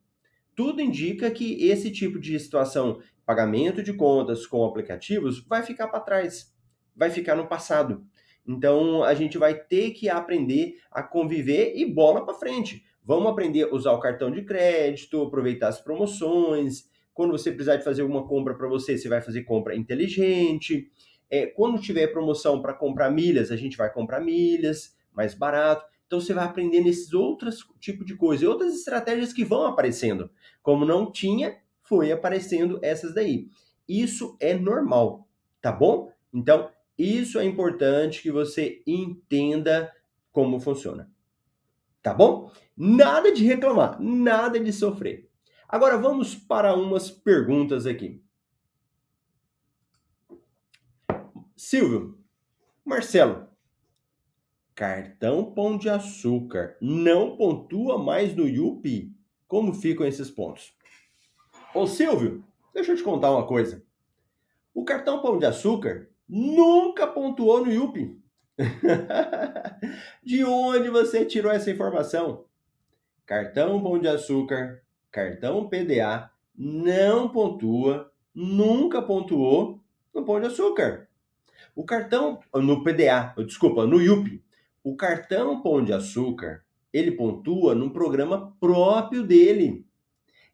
Tudo 0.59 0.81
indica 0.81 1.31
que 1.31 1.69
esse 1.69 1.89
tipo 1.89 2.19
de 2.19 2.37
situação, 2.37 2.99
pagamento 3.25 3.81
de 3.81 3.93
contas 3.93 4.45
com 4.45 4.65
aplicativos, 4.65 5.41
vai 5.47 5.63
ficar 5.63 5.87
para 5.87 6.01
trás, 6.01 6.53
vai 6.93 7.09
ficar 7.09 7.33
no 7.33 7.47
passado. 7.47 8.03
Então 8.45 9.01
a 9.01 9.13
gente 9.13 9.37
vai 9.37 9.53
ter 9.53 9.91
que 9.91 10.09
aprender 10.09 10.73
a 10.91 11.01
conviver 11.01 11.77
e 11.77 11.85
bola 11.85 12.25
para 12.25 12.33
frente. 12.33 12.83
Vamos 13.01 13.31
aprender 13.31 13.69
a 13.69 13.73
usar 13.73 13.93
o 13.93 14.01
cartão 14.01 14.29
de 14.29 14.43
crédito, 14.43 15.21
aproveitar 15.21 15.69
as 15.69 15.79
promoções. 15.79 16.89
Quando 17.13 17.31
você 17.31 17.53
precisar 17.53 17.77
de 17.77 17.85
fazer 17.85 18.01
alguma 18.01 18.27
compra 18.27 18.53
para 18.53 18.67
você, 18.67 18.97
você 18.97 19.07
vai 19.07 19.21
fazer 19.21 19.43
compra 19.43 19.77
inteligente. 19.77 20.91
É, 21.29 21.45
quando 21.45 21.79
tiver 21.79 22.07
promoção 22.07 22.61
para 22.61 22.73
comprar 22.73 23.09
milhas, 23.09 23.49
a 23.49 23.55
gente 23.55 23.77
vai 23.77 23.93
comprar 23.93 24.19
milhas 24.19 24.93
mais 25.13 25.33
barato. 25.33 25.85
Então 26.09 26.19
você 26.19 26.33
vai 26.33 26.43
aprendendo 26.43 26.87
esses 26.87 27.13
outros 27.13 27.63
tipos 27.79 28.03
de 28.03 28.15
coisas, 28.15 28.49
outras 28.49 28.73
estratégias 28.73 29.31
que 29.31 29.45
vão 29.45 29.67
aparecendo. 29.67 30.31
Como 30.59 30.83
não 30.83 31.11
tinha, 31.11 31.55
foi 31.83 32.11
aparecendo 32.11 32.79
essas 32.81 33.13
daí. 33.13 33.47
Isso 33.87 34.35
é 34.39 34.55
normal, 34.55 35.29
tá 35.61 35.71
bom? 35.71 36.11
Então, 36.33 36.71
isso 36.97 37.37
é 37.37 37.45
importante 37.45 38.23
que 38.23 38.31
você 38.31 38.81
entenda 38.87 39.93
como 40.31 40.59
funciona. 40.59 41.11
Tá 42.01 42.11
bom? 42.11 42.51
Nada 42.75 43.31
de 43.31 43.45
reclamar, 43.45 44.01
nada 44.01 44.59
de 44.59 44.73
sofrer. 44.73 45.29
Agora 45.67 45.95
vamos 45.95 46.33
para 46.33 46.73
umas 46.73 47.11
perguntas 47.11 47.85
aqui. 47.85 48.19
Silvio, 51.55 52.17
Marcelo, 52.83 53.48
cartão 54.79 55.43
Pão 55.43 55.77
de 55.77 55.89
Açúcar 55.89 56.77
não 56.79 57.35
pontua 57.35 57.97
mais 57.97 58.33
no 58.33 58.47
Yupi? 58.47 59.13
Como 59.45 59.73
ficam 59.73 60.07
esses 60.07 60.31
pontos? 60.31 60.73
Ô 61.75 61.85
Silvio, 61.85 62.45
deixa 62.73 62.93
eu 62.93 62.95
te 62.95 63.03
contar 63.03 63.29
uma 63.29 63.45
coisa. 63.45 63.83
O 64.73 64.85
cartão 64.85 65.21
Pão 65.21 65.37
de 65.37 65.45
Açúcar 65.45 66.07
nunca 66.29 67.05
pontuou 67.05 67.65
no 67.65 67.69
Yupi. 67.69 68.17
de 70.23 70.45
onde 70.45 70.89
você 70.89 71.25
tirou 71.25 71.51
essa 71.51 71.69
informação? 71.69 72.45
Cartão 73.25 73.83
Pão 73.83 73.99
de 73.99 74.07
Açúcar, 74.07 74.81
cartão 75.11 75.67
PDA, 75.67 76.31
não 76.55 77.27
pontua, 77.27 78.13
nunca 78.33 79.01
pontuou 79.01 79.83
no 80.15 80.23
Pão 80.23 80.39
de 80.39 80.47
Açúcar. 80.47 81.09
O 81.75 81.83
cartão, 81.83 82.39
no 82.53 82.81
PDA, 82.81 83.33
desculpa, 83.45 83.85
no 83.85 84.01
IUP, 84.01 84.41
o 84.89 84.95
cartão 84.95 85.61
Pão 85.61 85.83
de 85.83 85.93
Açúcar, 85.93 86.63
ele 86.91 87.11
pontua 87.11 87.75
num 87.75 87.91
programa 87.91 88.55
próprio 88.59 89.21
dele. 89.21 89.85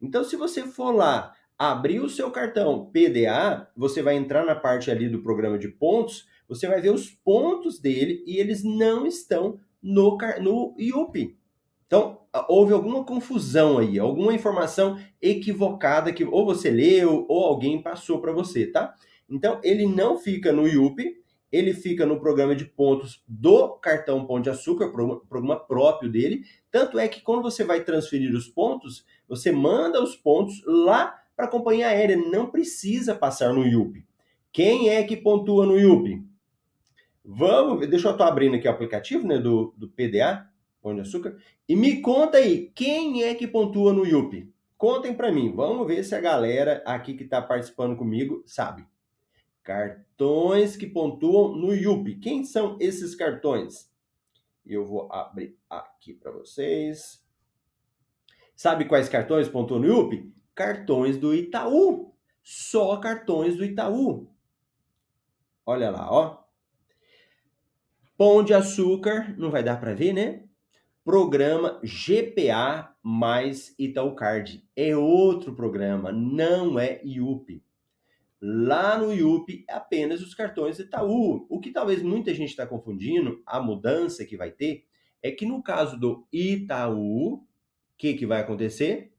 Então, 0.02 0.26
se 0.26 0.36
você 0.36 0.64
for 0.64 0.92
lá 0.92 1.34
abrir 1.58 2.02
o 2.02 2.10
seu 2.10 2.30
cartão 2.30 2.92
PDA, 2.92 3.72
você 3.78 4.02
vai 4.02 4.18
entrar 4.18 4.46
na 4.46 4.54
parte 4.54 4.92
ali 4.92 5.08
do 5.08 5.22
programa 5.22 5.58
de 5.58 5.70
pontos, 5.70 6.28
você 6.50 6.68
vai 6.68 6.82
ver 6.82 6.92
os 6.92 7.10
pontos 7.10 7.80
dele 7.80 8.22
e 8.28 8.38
eles 8.38 8.62
não 8.62 9.08
estão 9.08 9.58
no, 9.82 10.18
no 10.42 10.76
IUP. 10.78 11.38
Então, 11.88 12.20
houve 12.50 12.74
alguma 12.74 13.06
confusão 13.06 13.78
aí, 13.78 13.98
alguma 13.98 14.34
informação 14.34 15.00
equivocada 15.22 16.12
que 16.12 16.26
ou 16.26 16.46
você 16.46 16.70
leu 16.70 17.26
ou 17.30 17.46
alguém 17.46 17.82
passou 17.82 18.20
para 18.20 18.34
você, 18.34 18.68
tá? 18.68 18.94
Então, 19.30 19.62
ele 19.64 19.86
não 19.86 20.18
fica 20.18 20.52
no 20.52 20.68
IUP, 20.68 21.24
ele 21.56 21.74
fica 21.74 22.06
no 22.06 22.20
programa 22.20 22.54
de 22.54 22.66
pontos 22.66 23.24
do 23.26 23.70
cartão 23.78 24.26
Pão 24.26 24.42
de 24.42 24.50
Açúcar, 24.50 24.90
programa 24.90 25.58
próprio 25.58 26.12
dele. 26.12 26.44
Tanto 26.70 27.00
é 27.00 27.08
que 27.08 27.22
quando 27.22 27.42
você 27.42 27.64
vai 27.64 27.82
transferir 27.82 28.36
os 28.36 28.50
pontos, 28.50 29.06
você 29.26 29.54
manda 29.54 30.04
os 30.04 30.18
pontos 30.18 30.62
lá 30.66 31.18
para 31.34 31.46
a 31.46 31.50
companhia 31.50 31.88
aérea, 31.88 32.18
não 32.18 32.48
precisa 32.48 33.16
passar 33.16 33.54
no 33.54 33.66
IUP. 33.66 34.06
Quem 34.52 34.90
é 34.90 35.02
que 35.04 35.16
pontua 35.16 35.66
no 35.66 35.80
IUP? 35.80 36.22
Vamos, 37.24 37.88
deixa 37.88 38.10
eu 38.10 38.12
estar 38.12 38.28
abrindo 38.28 38.56
aqui 38.56 38.68
o 38.68 38.72
aplicativo 38.72 39.26
né, 39.26 39.38
do, 39.38 39.74
do 39.78 39.88
PDA, 39.88 40.48
Pão 40.82 40.94
de 40.94 41.02
Açúcar, 41.02 41.38
e 41.68 41.76
me 41.76 42.02
conta 42.02 42.38
aí, 42.38 42.70
quem 42.76 43.24
é 43.24 43.34
que 43.34 43.48
pontua 43.48 43.94
no 43.94 44.06
IUP? 44.06 44.52
Contem 44.78 45.14
para 45.14 45.32
mim, 45.32 45.54
vamos 45.56 45.88
ver 45.88 46.04
se 46.04 46.14
a 46.14 46.22
galera 46.22 46.84
aqui 46.86 47.14
que 47.14 47.24
está 47.24 47.42
participando 47.42 47.96
comigo 47.96 48.44
sabe. 48.46 48.86
Cartões 49.66 50.78
que 50.78 50.86
pontuam 50.86 51.56
no 51.56 51.74
IUP. 51.74 52.20
Quem 52.20 52.46
são 52.46 52.78
esses 52.80 53.16
cartões? 53.16 53.92
Eu 54.64 54.86
vou 54.86 55.12
abrir 55.12 55.58
aqui 55.68 56.14
para 56.14 56.30
vocês. 56.30 57.26
Sabe 58.56 58.86
quais 58.86 59.10
cartões 59.10 59.50
pontuam 59.50 59.80
no 59.80 59.88
IUP? 59.88 60.32
Cartões 60.54 61.18
do 61.18 61.34
Itaú. 61.34 62.14
Só 62.44 62.96
cartões 62.98 63.58
do 63.58 63.66
Itaú. 63.66 64.32
Olha 65.66 65.90
lá, 65.90 66.12
ó. 66.12 66.44
Pão 68.16 68.44
de 68.44 68.54
açúcar, 68.54 69.36
não 69.36 69.50
vai 69.50 69.64
dar 69.64 69.80
para 69.80 69.96
ver, 69.96 70.14
né? 70.14 70.44
Programa 71.04 71.82
GPA 71.84 72.96
mais 73.02 73.74
Itaú 73.80 74.14
Card. 74.14 74.64
É 74.76 74.96
outro 74.96 75.56
programa, 75.56 76.12
não 76.12 76.78
é 76.78 77.02
IUP. 77.04 77.65
Lá 78.42 78.98
no 78.98 79.14
IUP 79.14 79.66
é 79.68 79.74
apenas 79.74 80.22
os 80.22 80.36
cartões 80.36 80.80
Itaú. 80.80 81.46
O 81.50 81.60
que 81.60 81.72
talvez 81.72 82.02
muita 82.04 82.34
gente 82.34 82.50
está 82.50 82.66
confundindo, 82.68 83.42
a 83.46 83.60
mudança 83.60 84.26
que 84.26 84.38
vai 84.38 84.52
ter, 84.52 84.86
é 85.22 85.32
que 85.32 85.46
no 85.46 85.64
caso 85.64 86.00
do 86.00 86.28
Itaú, 86.32 87.36
o 87.36 87.44
que, 87.98 88.14
que 88.14 88.26
vai 88.26 88.42
acontecer? 88.42 89.14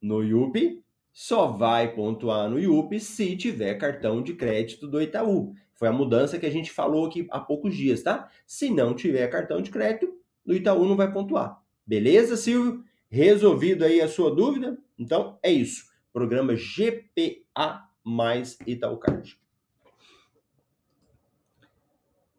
No 0.00 0.22
IUP, 0.22 0.82
só 1.12 1.48
vai 1.48 1.92
pontuar 1.94 2.48
no 2.48 2.58
IUP 2.58 3.00
se 3.00 3.36
tiver 3.36 3.74
cartão 3.74 4.22
de 4.22 4.34
crédito 4.34 4.86
do 4.86 5.02
Itaú. 5.02 5.52
Foi 5.74 5.88
a 5.88 5.92
mudança 5.92 6.38
que 6.38 6.46
a 6.46 6.50
gente 6.50 6.70
falou 6.70 7.06
aqui 7.06 7.26
há 7.30 7.40
poucos 7.40 7.76
dias, 7.76 8.02
tá? 8.02 8.30
Se 8.46 8.70
não 8.70 8.94
tiver 8.94 9.26
cartão 9.28 9.60
de 9.60 9.70
crédito, 9.70 10.16
no 10.46 10.54
Itaú 10.54 10.86
não 10.86 10.96
vai 10.96 11.12
pontuar. 11.12 11.60
Beleza, 11.84 12.36
Silvio? 12.36 12.84
Resolvido 13.10 13.84
aí 13.84 14.00
a 14.00 14.08
sua 14.08 14.34
dúvida? 14.34 14.78
Então 14.98 15.38
é 15.42 15.50
isso. 15.50 15.86
Programa 16.12 16.54
GPA 16.54 17.87
mais 18.08 18.58
Itaú. 18.66 18.98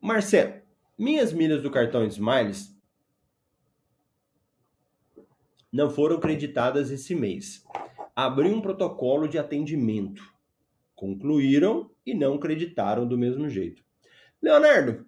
Marcelo, 0.02 0.62
minhas 0.98 1.32
milhas 1.32 1.62
do 1.62 1.70
cartão 1.70 2.04
Smiles 2.06 2.76
não 5.72 5.90
foram 5.90 6.20
creditadas 6.20 6.90
esse 6.90 7.14
mês. 7.14 7.64
Abri 8.16 8.50
um 8.50 8.62
protocolo 8.62 9.28
de 9.28 9.38
atendimento. 9.38 10.24
Concluíram 10.96 11.92
e 12.06 12.14
não 12.16 12.40
creditaram 12.40 13.08
do 13.08 13.18
mesmo 13.18 13.48
jeito. 13.48 13.84
Leonardo, 14.42 15.06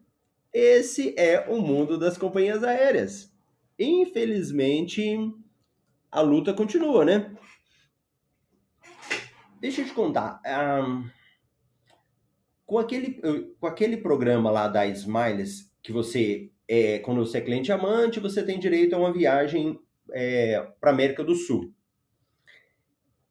esse 0.53 1.15
é 1.17 1.49
o 1.49 1.59
mundo 1.59 1.97
das 1.97 2.17
companhias 2.17 2.63
aéreas. 2.63 3.33
Infelizmente, 3.79 5.33
a 6.11 6.21
luta 6.21 6.53
continua, 6.53 7.03
né? 7.03 7.35
Deixa 9.61 9.81
eu 9.81 9.85
te 9.85 9.93
contar. 9.93 10.41
Um, 10.43 11.07
com, 12.65 12.79
aquele, 12.79 13.21
com 13.59 13.67
aquele 13.67 13.95
programa 13.95 14.49
lá 14.49 14.67
da 14.67 14.87
Smiles, 14.87 15.71
que 15.83 15.91
você, 15.91 16.49
é, 16.67 16.97
quando 16.97 17.23
você 17.23 17.37
é 17.37 17.41
cliente 17.41 17.71
amante, 17.71 18.19
você 18.19 18.41
tem 18.41 18.57
direito 18.57 18.95
a 18.95 18.97
uma 18.97 19.13
viagem 19.13 19.79
é, 20.13 20.67
para 20.79 20.89
América 20.89 21.23
do 21.23 21.35
Sul. 21.35 21.71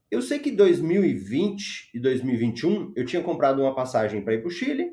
Eu 0.09 0.23
sei 0.23 0.39
que 0.39 0.53
2020 0.53 1.91
e 1.95 1.99
2021 1.99 2.93
eu 2.95 3.05
tinha 3.05 3.23
comprado 3.25 3.61
uma 3.61 3.75
passagem 3.75 4.23
para 4.23 4.35
ir 4.35 4.39
para 4.39 4.49
o 4.49 4.53
Chile 4.53 4.89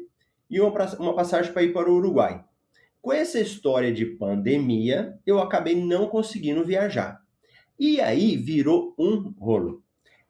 e 0.49 0.59
uma, 0.59 0.71
uma 0.95 1.15
passagem 1.15 1.53
para 1.53 1.61
ir 1.61 1.71
para 1.71 1.87
o 1.87 1.97
Uruguai. 1.97 2.43
Com 2.99 3.13
essa 3.13 3.39
história 3.39 3.93
de 3.93 4.07
pandemia, 4.07 5.15
eu 5.23 5.37
acabei 5.37 5.75
não 5.75 6.07
conseguindo 6.07 6.65
viajar. 6.65 7.21
E 7.79 8.01
aí 8.01 8.35
virou 8.35 8.95
um 8.97 9.35
rolo. 9.37 9.83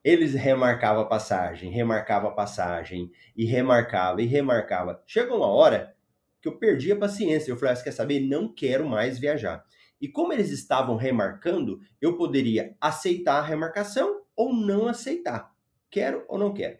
Eles 0.03 0.33
remarcavam 0.33 1.03
a 1.03 1.07
passagem, 1.07 1.71
remarcava 1.71 2.29
a 2.29 2.31
passagem, 2.31 3.11
e 3.35 3.45
remarcava, 3.45 4.21
e 4.21 4.25
remarcava. 4.25 5.03
Chegou 5.05 5.37
uma 5.37 5.47
hora 5.47 5.95
que 6.41 6.47
eu 6.47 6.57
perdi 6.57 6.91
a 6.91 6.97
paciência. 6.97 7.51
Eu 7.51 7.57
falei, 7.57 7.73
ah, 7.73 7.83
quer 7.83 7.91
saber? 7.91 8.19
Não 8.21 8.53
quero 8.53 8.87
mais 8.87 9.19
viajar. 9.19 9.65
E 9.99 10.07
como 10.07 10.31
eles 10.31 10.51
estavam 10.51 10.95
remarcando, 10.95 11.81
eu 11.99 12.15
poderia 12.15 12.75
aceitar 12.79 13.39
a 13.39 13.45
remarcação 13.45 14.21
ou 14.35 14.53
não 14.53 14.87
aceitar. 14.87 15.53
Quero 15.89 16.23
ou 16.27 16.37
não 16.37 16.53
quero. 16.53 16.77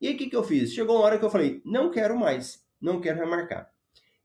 E 0.00 0.08
aí 0.08 0.14
o 0.14 0.16
que, 0.16 0.30
que 0.30 0.36
eu 0.36 0.42
fiz? 0.42 0.72
Chegou 0.72 0.96
uma 0.96 1.04
hora 1.04 1.18
que 1.18 1.24
eu 1.24 1.30
falei, 1.30 1.60
não 1.64 1.90
quero 1.90 2.18
mais 2.18 2.66
não 2.80 3.00
quero 3.00 3.18
remarcar. 3.18 3.70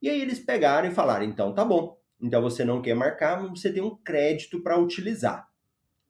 E 0.00 0.08
aí 0.08 0.20
eles 0.20 0.38
pegaram 0.38 0.88
e 0.88 0.94
falaram: 0.94 1.24
então 1.24 1.54
tá 1.54 1.64
bom, 1.64 1.98
então 2.20 2.42
você 2.42 2.64
não 2.64 2.82
quer 2.82 2.94
marcar, 2.94 3.42
mas 3.42 3.60
você 3.60 3.72
tem 3.72 3.82
um 3.82 3.96
crédito 3.96 4.60
para 4.62 4.78
utilizar. 4.78 5.48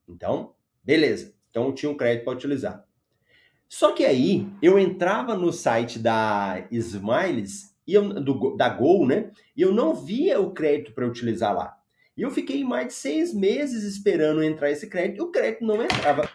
Então, 0.07 0.55
beleza. 0.83 1.33
Então 1.53 1.71
tinha 1.71 1.91
um 1.91 1.95
crédito 1.95 2.25
para 2.25 2.33
utilizar. 2.33 2.83
Só 3.69 3.91
que 3.91 4.03
aí 4.03 4.47
eu 4.59 4.79
entrava 4.79 5.35
no 5.35 5.53
site 5.53 5.99
da 5.99 6.67
Smiles, 6.71 7.75
e 7.85 7.93
eu, 7.93 8.09
do, 8.09 8.55
da 8.55 8.69
Gol, 8.69 9.05
né? 9.05 9.29
E 9.55 9.61
eu 9.61 9.71
não 9.71 9.93
via 9.93 10.39
o 10.39 10.51
crédito 10.51 10.93
para 10.93 11.05
utilizar 11.05 11.53
lá. 11.53 11.77
E 12.17 12.23
eu 12.23 12.31
fiquei 12.31 12.63
mais 12.63 12.87
de 12.87 12.93
seis 12.93 13.33
meses 13.33 13.83
esperando 13.83 14.43
entrar 14.43 14.71
esse 14.71 14.87
crédito 14.87 15.19
e 15.19 15.21
o 15.21 15.31
crédito 15.31 15.63
não 15.63 15.83
entrava. 15.83 16.27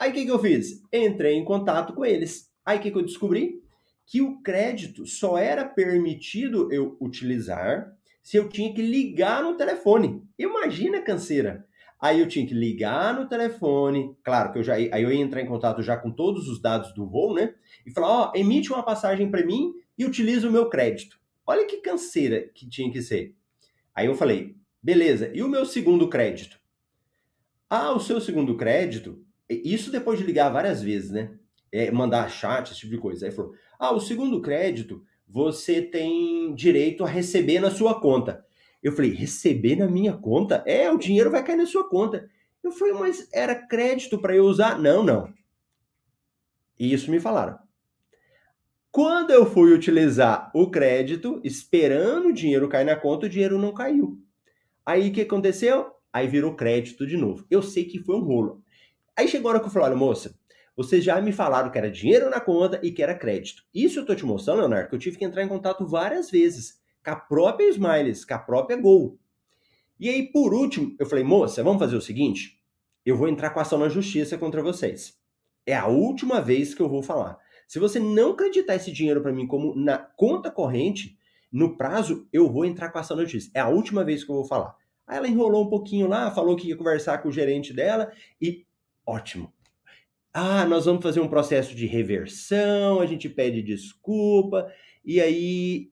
Aí 0.00 0.10
o 0.10 0.14
que, 0.14 0.24
que 0.24 0.30
eu 0.30 0.38
fiz? 0.38 0.82
Entrei 0.92 1.34
em 1.34 1.44
contato 1.44 1.92
com 1.92 2.04
eles. 2.04 2.50
Aí 2.64 2.78
o 2.78 2.80
que, 2.80 2.90
que 2.90 2.98
eu 2.98 3.04
descobri? 3.04 3.62
que 4.06 4.22
o 4.22 4.40
crédito 4.40 5.04
só 5.04 5.36
era 5.36 5.64
permitido 5.64 6.72
eu 6.72 6.96
utilizar 7.00 7.92
se 8.22 8.36
eu 8.36 8.48
tinha 8.48 8.72
que 8.72 8.80
ligar 8.80 9.42
no 9.42 9.56
telefone. 9.56 10.22
Imagina 10.38 11.02
canseira. 11.02 11.65
Aí 12.00 12.20
eu 12.20 12.28
tinha 12.28 12.46
que 12.46 12.54
ligar 12.54 13.18
no 13.18 13.26
telefone, 13.26 14.14
claro 14.22 14.52
que 14.52 14.58
eu 14.58 14.62
já 14.62 14.74
aí 14.74 15.02
eu 15.02 15.10
ia 15.10 15.20
entrar 15.22 15.40
em 15.40 15.46
contato 15.46 15.82
já 15.82 15.96
com 15.96 16.10
todos 16.10 16.46
os 16.48 16.60
dados 16.60 16.92
do 16.92 17.06
voo, 17.06 17.34
né? 17.34 17.54
E 17.86 17.90
falar, 17.90 18.08
ó, 18.08 18.30
oh, 18.32 18.38
emite 18.38 18.70
uma 18.70 18.82
passagem 18.82 19.30
para 19.30 19.44
mim 19.44 19.72
e 19.96 20.04
utiliza 20.04 20.48
o 20.48 20.52
meu 20.52 20.68
crédito. 20.68 21.18
Olha 21.46 21.66
que 21.66 21.78
canseira 21.78 22.50
que 22.54 22.68
tinha 22.68 22.90
que 22.90 23.00
ser. 23.00 23.34
Aí 23.94 24.06
eu 24.06 24.14
falei, 24.14 24.56
beleza, 24.82 25.30
e 25.34 25.42
o 25.42 25.48
meu 25.48 25.64
segundo 25.64 26.08
crédito? 26.08 26.60
Ah, 27.68 27.92
o 27.92 28.00
seu 28.00 28.20
segundo 28.20 28.56
crédito, 28.56 29.24
isso 29.48 29.90
depois 29.90 30.18
de 30.18 30.24
ligar 30.24 30.50
várias 30.50 30.82
vezes, 30.82 31.10
né? 31.10 31.34
É, 31.72 31.90
mandar 31.90 32.30
chat, 32.30 32.70
esse 32.70 32.80
tipo 32.80 32.92
de 32.92 32.98
coisa. 32.98 33.26
Aí 33.26 33.32
falou, 33.32 33.52
ah, 33.78 33.92
o 33.92 34.00
segundo 34.00 34.40
crédito 34.40 35.02
você 35.26 35.82
tem 35.82 36.54
direito 36.54 37.04
a 37.04 37.08
receber 37.08 37.58
na 37.58 37.70
sua 37.70 38.00
conta. 38.00 38.45
Eu 38.86 38.92
falei, 38.92 39.10
receber 39.10 39.74
na 39.74 39.88
minha 39.88 40.12
conta? 40.12 40.62
É, 40.64 40.88
o 40.92 40.96
dinheiro 40.96 41.28
vai 41.28 41.42
cair 41.42 41.56
na 41.56 41.66
sua 41.66 41.88
conta. 41.88 42.30
Eu 42.62 42.70
falei, 42.70 42.94
mas 42.94 43.28
era 43.32 43.52
crédito 43.52 44.16
para 44.16 44.36
eu 44.36 44.44
usar? 44.44 44.78
Não, 44.78 45.02
não. 45.02 45.28
Isso 46.78 47.10
me 47.10 47.18
falaram. 47.18 47.58
Quando 48.92 49.32
eu 49.32 49.44
fui 49.44 49.72
utilizar 49.72 50.52
o 50.54 50.70
crédito, 50.70 51.40
esperando 51.42 52.28
o 52.28 52.32
dinheiro 52.32 52.68
cair 52.68 52.84
na 52.84 52.94
conta, 52.94 53.26
o 53.26 53.28
dinheiro 53.28 53.58
não 53.58 53.74
caiu. 53.74 54.22
Aí 54.86 55.10
o 55.10 55.12
que 55.12 55.22
aconteceu? 55.22 55.90
Aí 56.12 56.28
virou 56.28 56.54
crédito 56.54 57.04
de 57.08 57.16
novo. 57.16 57.44
Eu 57.50 57.62
sei 57.62 57.86
que 57.86 57.98
foi 57.98 58.14
um 58.14 58.22
rolo. 58.22 58.62
Aí 59.16 59.26
chegou 59.26 59.48
a 59.48 59.54
hora 59.54 59.60
que 59.60 59.66
eu 59.66 59.72
falei, 59.72 59.88
olha, 59.88 59.96
moça, 59.96 60.38
vocês 60.76 61.02
já 61.02 61.20
me 61.20 61.32
falaram 61.32 61.72
que 61.72 61.78
era 61.78 61.90
dinheiro 61.90 62.30
na 62.30 62.38
conta 62.38 62.78
e 62.84 62.92
que 62.92 63.02
era 63.02 63.18
crédito. 63.18 63.64
Isso 63.74 63.98
eu 63.98 64.06
tô 64.06 64.14
te 64.14 64.24
mostrando, 64.24 64.60
Leonardo, 64.60 64.90
que 64.90 64.94
eu 64.94 65.00
tive 65.00 65.18
que 65.18 65.24
entrar 65.24 65.42
em 65.42 65.48
contato 65.48 65.84
várias 65.84 66.30
vezes 66.30 66.85
com 67.06 67.12
a 67.12 67.16
própria 67.16 67.68
Smiles, 67.70 68.24
com 68.24 68.34
a 68.34 68.38
própria 68.38 68.76
Gol. 68.76 69.16
E 69.98 70.10
aí, 70.10 70.24
por 70.24 70.52
último, 70.52 70.96
eu 70.98 71.06
falei, 71.06 71.22
moça, 71.22 71.62
vamos 71.62 71.78
fazer 71.78 71.96
o 71.96 72.00
seguinte? 72.00 72.60
Eu 73.04 73.16
vou 73.16 73.28
entrar 73.28 73.50
com 73.50 73.60
ação 73.60 73.78
na 73.78 73.88
justiça 73.88 74.36
contra 74.36 74.60
vocês. 74.60 75.16
É 75.64 75.76
a 75.76 75.86
última 75.86 76.40
vez 76.40 76.74
que 76.74 76.82
eu 76.82 76.88
vou 76.88 77.04
falar. 77.04 77.38
Se 77.68 77.78
você 77.78 78.00
não 78.00 78.32
acreditar 78.32 78.74
esse 78.74 78.90
dinheiro 78.90 79.22
para 79.22 79.32
mim 79.32 79.46
como 79.46 79.72
na 79.76 79.96
conta 79.96 80.50
corrente, 80.50 81.16
no 81.52 81.76
prazo, 81.76 82.26
eu 82.32 82.50
vou 82.50 82.64
entrar 82.64 82.90
com 82.90 82.98
ação 82.98 83.16
na 83.16 83.22
justiça. 83.22 83.52
É 83.54 83.60
a 83.60 83.68
última 83.68 84.02
vez 84.04 84.24
que 84.24 84.30
eu 84.30 84.34
vou 84.34 84.44
falar. 84.44 84.74
Aí 85.06 85.16
ela 85.16 85.28
enrolou 85.28 85.64
um 85.64 85.70
pouquinho 85.70 86.08
lá, 86.08 86.28
falou 86.32 86.56
que 86.56 86.68
ia 86.68 86.76
conversar 86.76 87.18
com 87.18 87.28
o 87.28 87.32
gerente 87.32 87.72
dela 87.72 88.10
e 88.42 88.66
ótimo 89.06 89.52
ah, 90.38 90.66
nós 90.66 90.84
vamos 90.84 91.02
fazer 91.02 91.18
um 91.20 91.28
processo 91.28 91.74
de 91.74 91.86
reversão, 91.86 93.00
a 93.00 93.06
gente 93.06 93.26
pede 93.26 93.62
desculpa, 93.62 94.70
e 95.02 95.18
aí 95.18 95.90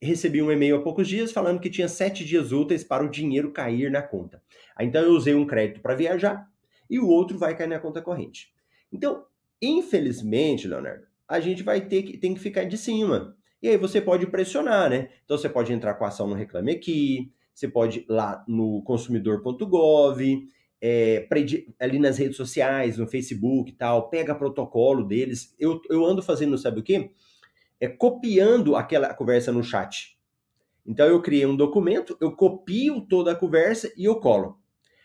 recebi 0.00 0.40
um 0.42 0.50
e-mail 0.50 0.76
há 0.76 0.82
poucos 0.82 1.06
dias 1.06 1.32
falando 1.32 1.60
que 1.60 1.70
tinha 1.70 1.88
sete 1.88 2.24
dias 2.24 2.52
úteis 2.52 2.82
para 2.82 3.04
o 3.04 3.10
dinheiro 3.10 3.52
cair 3.52 3.90
na 3.90 4.02
conta. 4.02 4.42
Então 4.78 5.02
eu 5.02 5.12
usei 5.12 5.34
um 5.34 5.46
crédito 5.46 5.80
para 5.80 5.94
viajar 5.94 6.48
e 6.88 6.98
o 6.98 7.08
outro 7.08 7.38
vai 7.38 7.56
cair 7.56 7.68
na 7.68 7.78
conta 7.78 8.00
corrente. 8.00 8.52
Então, 8.92 9.24
infelizmente, 9.60 10.66
Leonardo, 10.66 11.06
a 11.28 11.38
gente 11.38 11.62
vai 11.62 11.80
ter 11.80 12.02
que, 12.02 12.16
tem 12.16 12.34
que 12.34 12.40
ficar 12.40 12.64
de 12.64 12.76
cima. 12.76 13.36
E 13.62 13.68
aí 13.68 13.76
você 13.76 14.00
pode 14.00 14.26
pressionar, 14.26 14.88
né? 14.88 15.10
Então 15.24 15.36
você 15.36 15.48
pode 15.48 15.72
entrar 15.72 15.94
com 15.94 16.04
a 16.04 16.08
ação 16.08 16.26
no 16.26 16.34
Reclame 16.34 16.72
Aqui, 16.72 17.30
você 17.54 17.68
pode 17.68 18.00
ir 18.00 18.06
lá 18.08 18.42
no 18.48 18.82
consumidor.gov, 18.82 20.48
é, 20.80 21.28
ali 21.78 21.98
nas 21.98 22.16
redes 22.16 22.36
sociais, 22.36 22.96
no 22.96 23.06
Facebook 23.06 23.70
e 23.70 23.74
tal, 23.74 24.08
pega 24.08 24.34
protocolo 24.34 25.04
deles. 25.04 25.54
Eu, 25.58 25.80
eu 25.90 26.04
ando 26.06 26.22
fazendo, 26.22 26.56
sabe 26.56 26.80
o 26.80 26.82
quê? 26.82 27.10
É 27.80 27.88
copiando 27.88 28.76
aquela 28.76 29.14
conversa 29.14 29.50
no 29.50 29.64
chat. 29.64 30.18
Então 30.86 31.06
eu 31.06 31.20
criei 31.22 31.46
um 31.46 31.56
documento, 31.56 32.16
eu 32.20 32.32
copio 32.32 33.00
toda 33.02 33.32
a 33.32 33.36
conversa 33.36 33.92
e 33.96 34.04
eu 34.04 34.16
colo. 34.16 34.58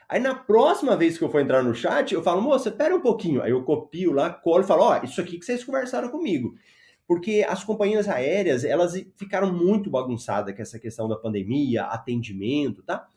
Aí 0.07 0.19
na 0.19 0.35
próxima 0.35 0.95
vez 0.95 1.17
que 1.17 1.23
eu 1.23 1.29
for 1.29 1.41
entrar 1.41 1.63
no 1.63 1.73
chat, 1.73 2.13
eu 2.13 2.21
falo, 2.21 2.41
moça, 2.41 2.69
espera 2.69 2.95
um 2.95 3.01
pouquinho. 3.01 3.41
Aí 3.41 3.51
eu 3.51 3.63
copio 3.63 4.11
lá, 4.11 4.29
colo 4.29 4.63
e 4.63 4.67
falo, 4.67 4.83
ó, 4.83 4.99
oh, 4.99 5.05
isso 5.05 5.19
aqui 5.19 5.39
que 5.39 5.45
vocês 5.45 5.63
conversaram 5.63 6.09
comigo. 6.09 6.55
Porque 7.07 7.45
as 7.47 7.63
companhias 7.63 8.07
aéreas, 8.07 8.63
elas 8.63 8.93
ficaram 9.15 9.51
muito 9.51 9.89
bagunçadas 9.89 10.55
com 10.55 10.61
essa 10.61 10.79
questão 10.79 11.07
da 11.07 11.15
pandemia, 11.15 11.83
atendimento, 11.83 12.81
tá? 12.83 13.07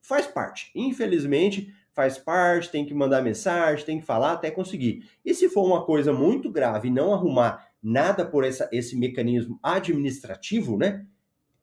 Faz 0.00 0.26
parte. 0.26 0.70
Infelizmente, 0.74 1.72
faz 1.92 2.18
parte, 2.18 2.70
tem 2.70 2.84
que 2.84 2.94
mandar 2.94 3.22
mensagem, 3.22 3.84
tem 3.84 4.00
que 4.00 4.06
falar 4.06 4.32
até 4.32 4.50
conseguir. 4.50 5.08
E 5.24 5.34
se 5.34 5.48
for 5.48 5.64
uma 5.64 5.84
coisa 5.84 6.12
muito 6.12 6.50
grave 6.50 6.88
e 6.88 6.90
não 6.90 7.12
arrumar 7.12 7.67
nada 7.82 8.24
por 8.24 8.44
essa, 8.44 8.68
esse 8.72 8.96
mecanismo 8.96 9.58
administrativo, 9.62 10.76
né? 10.76 11.06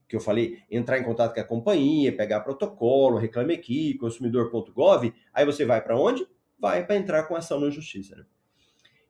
que 0.08 0.16
eu 0.16 0.20
falei, 0.20 0.60
entrar 0.70 1.00
em 1.00 1.04
contato 1.04 1.34
com 1.34 1.40
a 1.40 1.44
companhia, 1.44 2.16
pegar 2.16 2.42
protocolo, 2.42 3.18
reclame 3.18 3.54
aqui, 3.54 3.96
consumidor.gov, 3.98 5.14
aí 5.34 5.46
você 5.46 5.66
vai 5.66 5.82
para 5.82 5.98
onde? 5.98 6.28
Vai 6.60 6.86
para 6.86 6.96
entrar 6.96 7.24
com 7.24 7.36
ação 7.36 7.60
na 7.60 7.70
justiça. 7.70 8.16
Né? 8.16 8.26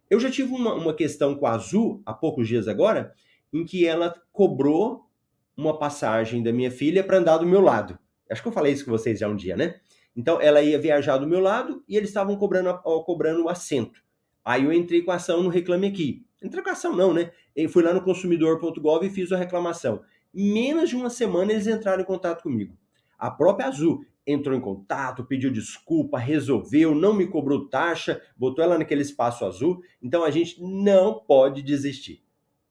Eu 0.09 0.19
já 0.19 0.31
tive 0.31 0.53
uma, 0.53 0.73
uma 0.73 0.93
questão 0.93 1.35
com 1.35 1.45
a 1.45 1.51
Azul, 1.51 2.01
há 2.05 2.13
poucos 2.13 2.47
dias 2.47 2.67
agora, 2.67 3.13
em 3.51 3.65
que 3.65 3.85
ela 3.85 4.13
cobrou 4.31 5.09
uma 5.55 5.77
passagem 5.77 6.41
da 6.43 6.51
minha 6.51 6.71
filha 6.71 7.03
para 7.03 7.17
andar 7.17 7.37
do 7.37 7.45
meu 7.45 7.61
lado. 7.61 7.97
Acho 8.29 8.41
que 8.41 8.47
eu 8.47 8.51
falei 8.53 8.73
isso 8.73 8.85
com 8.85 8.91
vocês 8.91 9.19
já 9.19 9.27
um 9.27 9.35
dia, 9.35 9.55
né? 9.55 9.79
Então 10.15 10.39
ela 10.41 10.61
ia 10.61 10.79
viajar 10.79 11.17
do 11.17 11.27
meu 11.27 11.39
lado 11.39 11.83
e 11.87 11.97
eles 11.97 12.09
estavam 12.09 12.35
cobrando, 12.37 12.73
cobrando 13.03 13.43
o 13.43 13.49
assento. 13.49 14.03
Aí 14.45 14.63
eu 14.63 14.71
entrei 14.71 15.01
com 15.01 15.12
a 15.12 15.15
ação 15.15 15.41
no 15.41 15.49
Reclame 15.49 15.88
Aqui. 15.88 16.25
Entrei 16.41 16.63
com 16.63 16.69
a 16.69 16.73
ação 16.73 16.95
não, 16.95 17.12
né? 17.12 17.31
Eu 17.55 17.67
fui 17.67 17.84
lá 17.84 17.93
no 17.93 18.01
consumidor.gov 18.01 19.05
e 19.05 19.10
fiz 19.10 19.31
a 19.31 19.38
reclamação 19.38 20.01
menos 20.36 20.89
de 20.89 20.97
uma 20.97 21.10
semana 21.10 21.53
eles 21.53 21.65
entraram 21.65 22.01
em 22.01 22.05
contato 22.05 22.43
comigo. 22.43 22.77
A 23.17 23.31
própria 23.31 23.67
Azul 23.67 24.05
entrou 24.27 24.55
em 24.55 24.60
contato, 24.60 25.23
pediu 25.23 25.51
desculpa, 25.51 26.17
resolveu, 26.17 26.93
não 26.93 27.13
me 27.13 27.27
cobrou 27.27 27.69
taxa, 27.69 28.21
botou 28.36 28.63
ela 28.63 28.77
naquele 28.77 29.01
espaço 29.01 29.45
azul. 29.45 29.81
Então 30.01 30.23
a 30.23 30.31
gente 30.31 30.62
não 30.62 31.19
pode 31.19 31.62
desistir. 31.62 32.21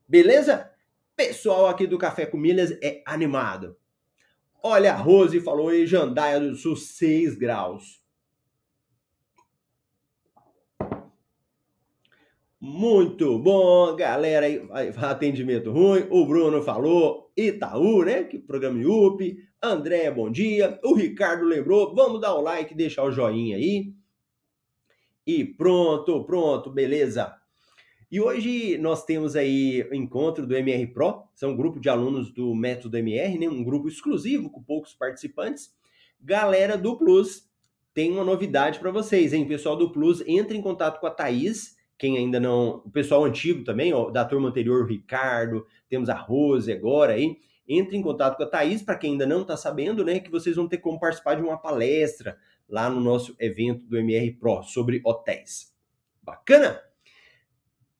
Beleza? 0.06 0.70
Pessoal 1.16 1.68
aqui 1.68 1.86
do 1.86 1.96
Café 1.96 2.26
com 2.26 2.36
Milhas 2.36 2.72
é 2.82 3.02
animado. 3.06 3.76
Olha, 4.62 4.92
a 4.92 4.96
Rose 4.96 5.40
falou 5.40 5.72
em 5.72 5.86
Jandaia 5.86 6.40
do 6.40 6.56
Sul, 6.56 6.76
6 6.76 7.36
graus. 7.36 8.03
Muito 12.66 13.38
bom, 13.38 13.94
galera. 13.94 14.46
Atendimento 14.96 15.70
ruim. 15.70 16.06
O 16.08 16.24
Bruno 16.24 16.62
falou. 16.62 17.30
Itaú, 17.36 18.02
né? 18.02 18.24
Que 18.24 18.38
programa 18.38 18.80
IUP. 18.80 19.36
André, 19.62 20.10
bom 20.10 20.30
dia. 20.30 20.80
O 20.82 20.94
Ricardo 20.94 21.44
lembrou. 21.44 21.94
Vamos 21.94 22.22
dar 22.22 22.32
o 22.32 22.40
like, 22.40 22.74
deixar 22.74 23.04
o 23.04 23.12
joinha 23.12 23.58
aí. 23.58 23.92
E 25.26 25.44
pronto, 25.44 26.24
pronto, 26.24 26.70
beleza. 26.70 27.34
E 28.10 28.18
hoje 28.18 28.78
nós 28.78 29.04
temos 29.04 29.36
aí 29.36 29.86
o 29.90 29.94
encontro 29.94 30.46
do 30.46 30.56
MR 30.56 30.86
Pro, 30.86 31.24
são 31.34 31.50
um 31.50 31.56
grupo 31.56 31.78
de 31.78 31.90
alunos 31.90 32.32
do 32.32 32.54
Método 32.54 32.96
MR, 32.96 33.38
né? 33.38 33.46
um 33.46 33.62
grupo 33.62 33.88
exclusivo 33.88 34.48
com 34.48 34.62
poucos 34.62 34.94
participantes. 34.94 35.70
Galera 36.18 36.78
do 36.78 36.96
Plus, 36.96 37.46
tem 37.92 38.10
uma 38.10 38.24
novidade 38.24 38.78
para 38.78 38.90
vocês, 38.90 39.34
hein? 39.34 39.46
Pessoal 39.46 39.76
do 39.76 39.92
Plus, 39.92 40.22
entre 40.26 40.56
em 40.56 40.62
contato 40.62 40.98
com 40.98 41.06
a 41.06 41.10
Thaís, 41.10 41.73
quem 41.98 42.18
ainda 42.18 42.40
não. 42.40 42.82
O 42.84 42.90
pessoal 42.90 43.24
antigo 43.24 43.64
também, 43.64 43.92
ó, 43.92 44.10
da 44.10 44.24
turma 44.24 44.48
anterior, 44.48 44.82
o 44.82 44.86
Ricardo, 44.86 45.66
temos 45.88 46.08
a 46.08 46.14
Rose 46.14 46.72
agora 46.72 47.14
aí. 47.14 47.36
Entre 47.66 47.96
em 47.96 48.02
contato 48.02 48.36
com 48.36 48.42
a 48.42 48.46
Thaís, 48.46 48.82
para 48.82 48.96
quem 48.96 49.12
ainda 49.12 49.26
não 49.26 49.42
está 49.42 49.56
sabendo, 49.56 50.04
né? 50.04 50.20
Que 50.20 50.30
vocês 50.30 50.56
vão 50.56 50.68
ter 50.68 50.78
como 50.78 51.00
participar 51.00 51.34
de 51.34 51.42
uma 51.42 51.56
palestra 51.56 52.36
lá 52.68 52.90
no 52.90 53.00
nosso 53.00 53.34
evento 53.38 53.86
do 53.86 53.96
MR 53.96 54.32
Pro 54.32 54.62
sobre 54.62 55.00
hotéis. 55.04 55.72
Bacana? 56.22 56.80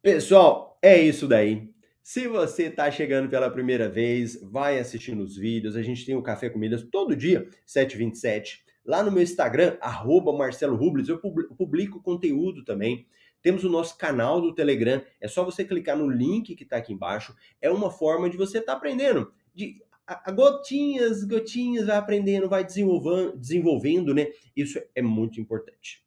Pessoal, 0.02 0.78
é 0.82 1.00
isso 1.00 1.26
daí. 1.26 1.72
Se 2.02 2.28
você 2.28 2.64
está 2.64 2.90
chegando 2.90 3.30
pela 3.30 3.50
primeira 3.50 3.88
vez, 3.88 4.38
vai 4.42 4.78
assistindo 4.78 5.22
os 5.22 5.34
vídeos. 5.34 5.76
A 5.76 5.82
gente 5.82 6.04
tem 6.04 6.14
o 6.14 6.22
Café 6.22 6.50
Comidas 6.50 6.86
todo 6.92 7.16
dia, 7.16 7.48
7h27. 7.66 8.58
Lá 8.84 9.02
no 9.02 9.10
meu 9.10 9.22
Instagram, 9.22 9.78
arroba 9.80 10.30
Marcelo 10.30 10.76
Rubles, 10.76 11.08
eu 11.08 11.18
publico 11.18 12.02
conteúdo 12.02 12.62
também. 12.62 13.06
Temos 13.44 13.62
o 13.62 13.68
nosso 13.68 13.98
canal 13.98 14.40
do 14.40 14.54
Telegram. 14.54 15.02
É 15.20 15.28
só 15.28 15.44
você 15.44 15.66
clicar 15.66 15.98
no 15.98 16.08
link 16.08 16.56
que 16.56 16.64
está 16.64 16.78
aqui 16.78 16.94
embaixo. 16.94 17.36
É 17.60 17.70
uma 17.70 17.90
forma 17.90 18.30
de 18.30 18.38
você 18.38 18.56
estar 18.56 18.72
tá 18.72 18.78
aprendendo. 18.78 19.30
De 19.54 19.82
a, 20.06 20.30
a 20.30 20.32
gotinhas, 20.32 21.22
gotinhas, 21.24 21.86
vai 21.86 21.96
aprendendo, 21.96 22.48
vai 22.48 22.64
desenvolvendo, 22.64 23.36
desenvolvendo, 23.36 24.14
né? 24.14 24.28
Isso 24.56 24.80
é 24.94 25.02
muito 25.02 25.38
importante. 25.42 26.02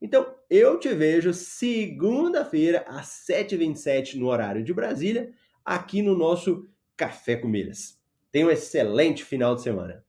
Então, 0.00 0.32
eu 0.48 0.78
te 0.78 0.94
vejo 0.94 1.34
segunda-feira, 1.34 2.84
às 2.86 3.26
7h27, 3.28 4.14
no 4.14 4.28
horário 4.28 4.62
de 4.62 4.72
Brasília, 4.72 5.32
aqui 5.64 6.02
no 6.02 6.16
nosso 6.16 6.68
Café 6.96 7.34
com. 7.34 7.98
Tenha 8.30 8.46
um 8.46 8.50
excelente 8.50 9.24
final 9.24 9.56
de 9.56 9.62
semana. 9.62 10.04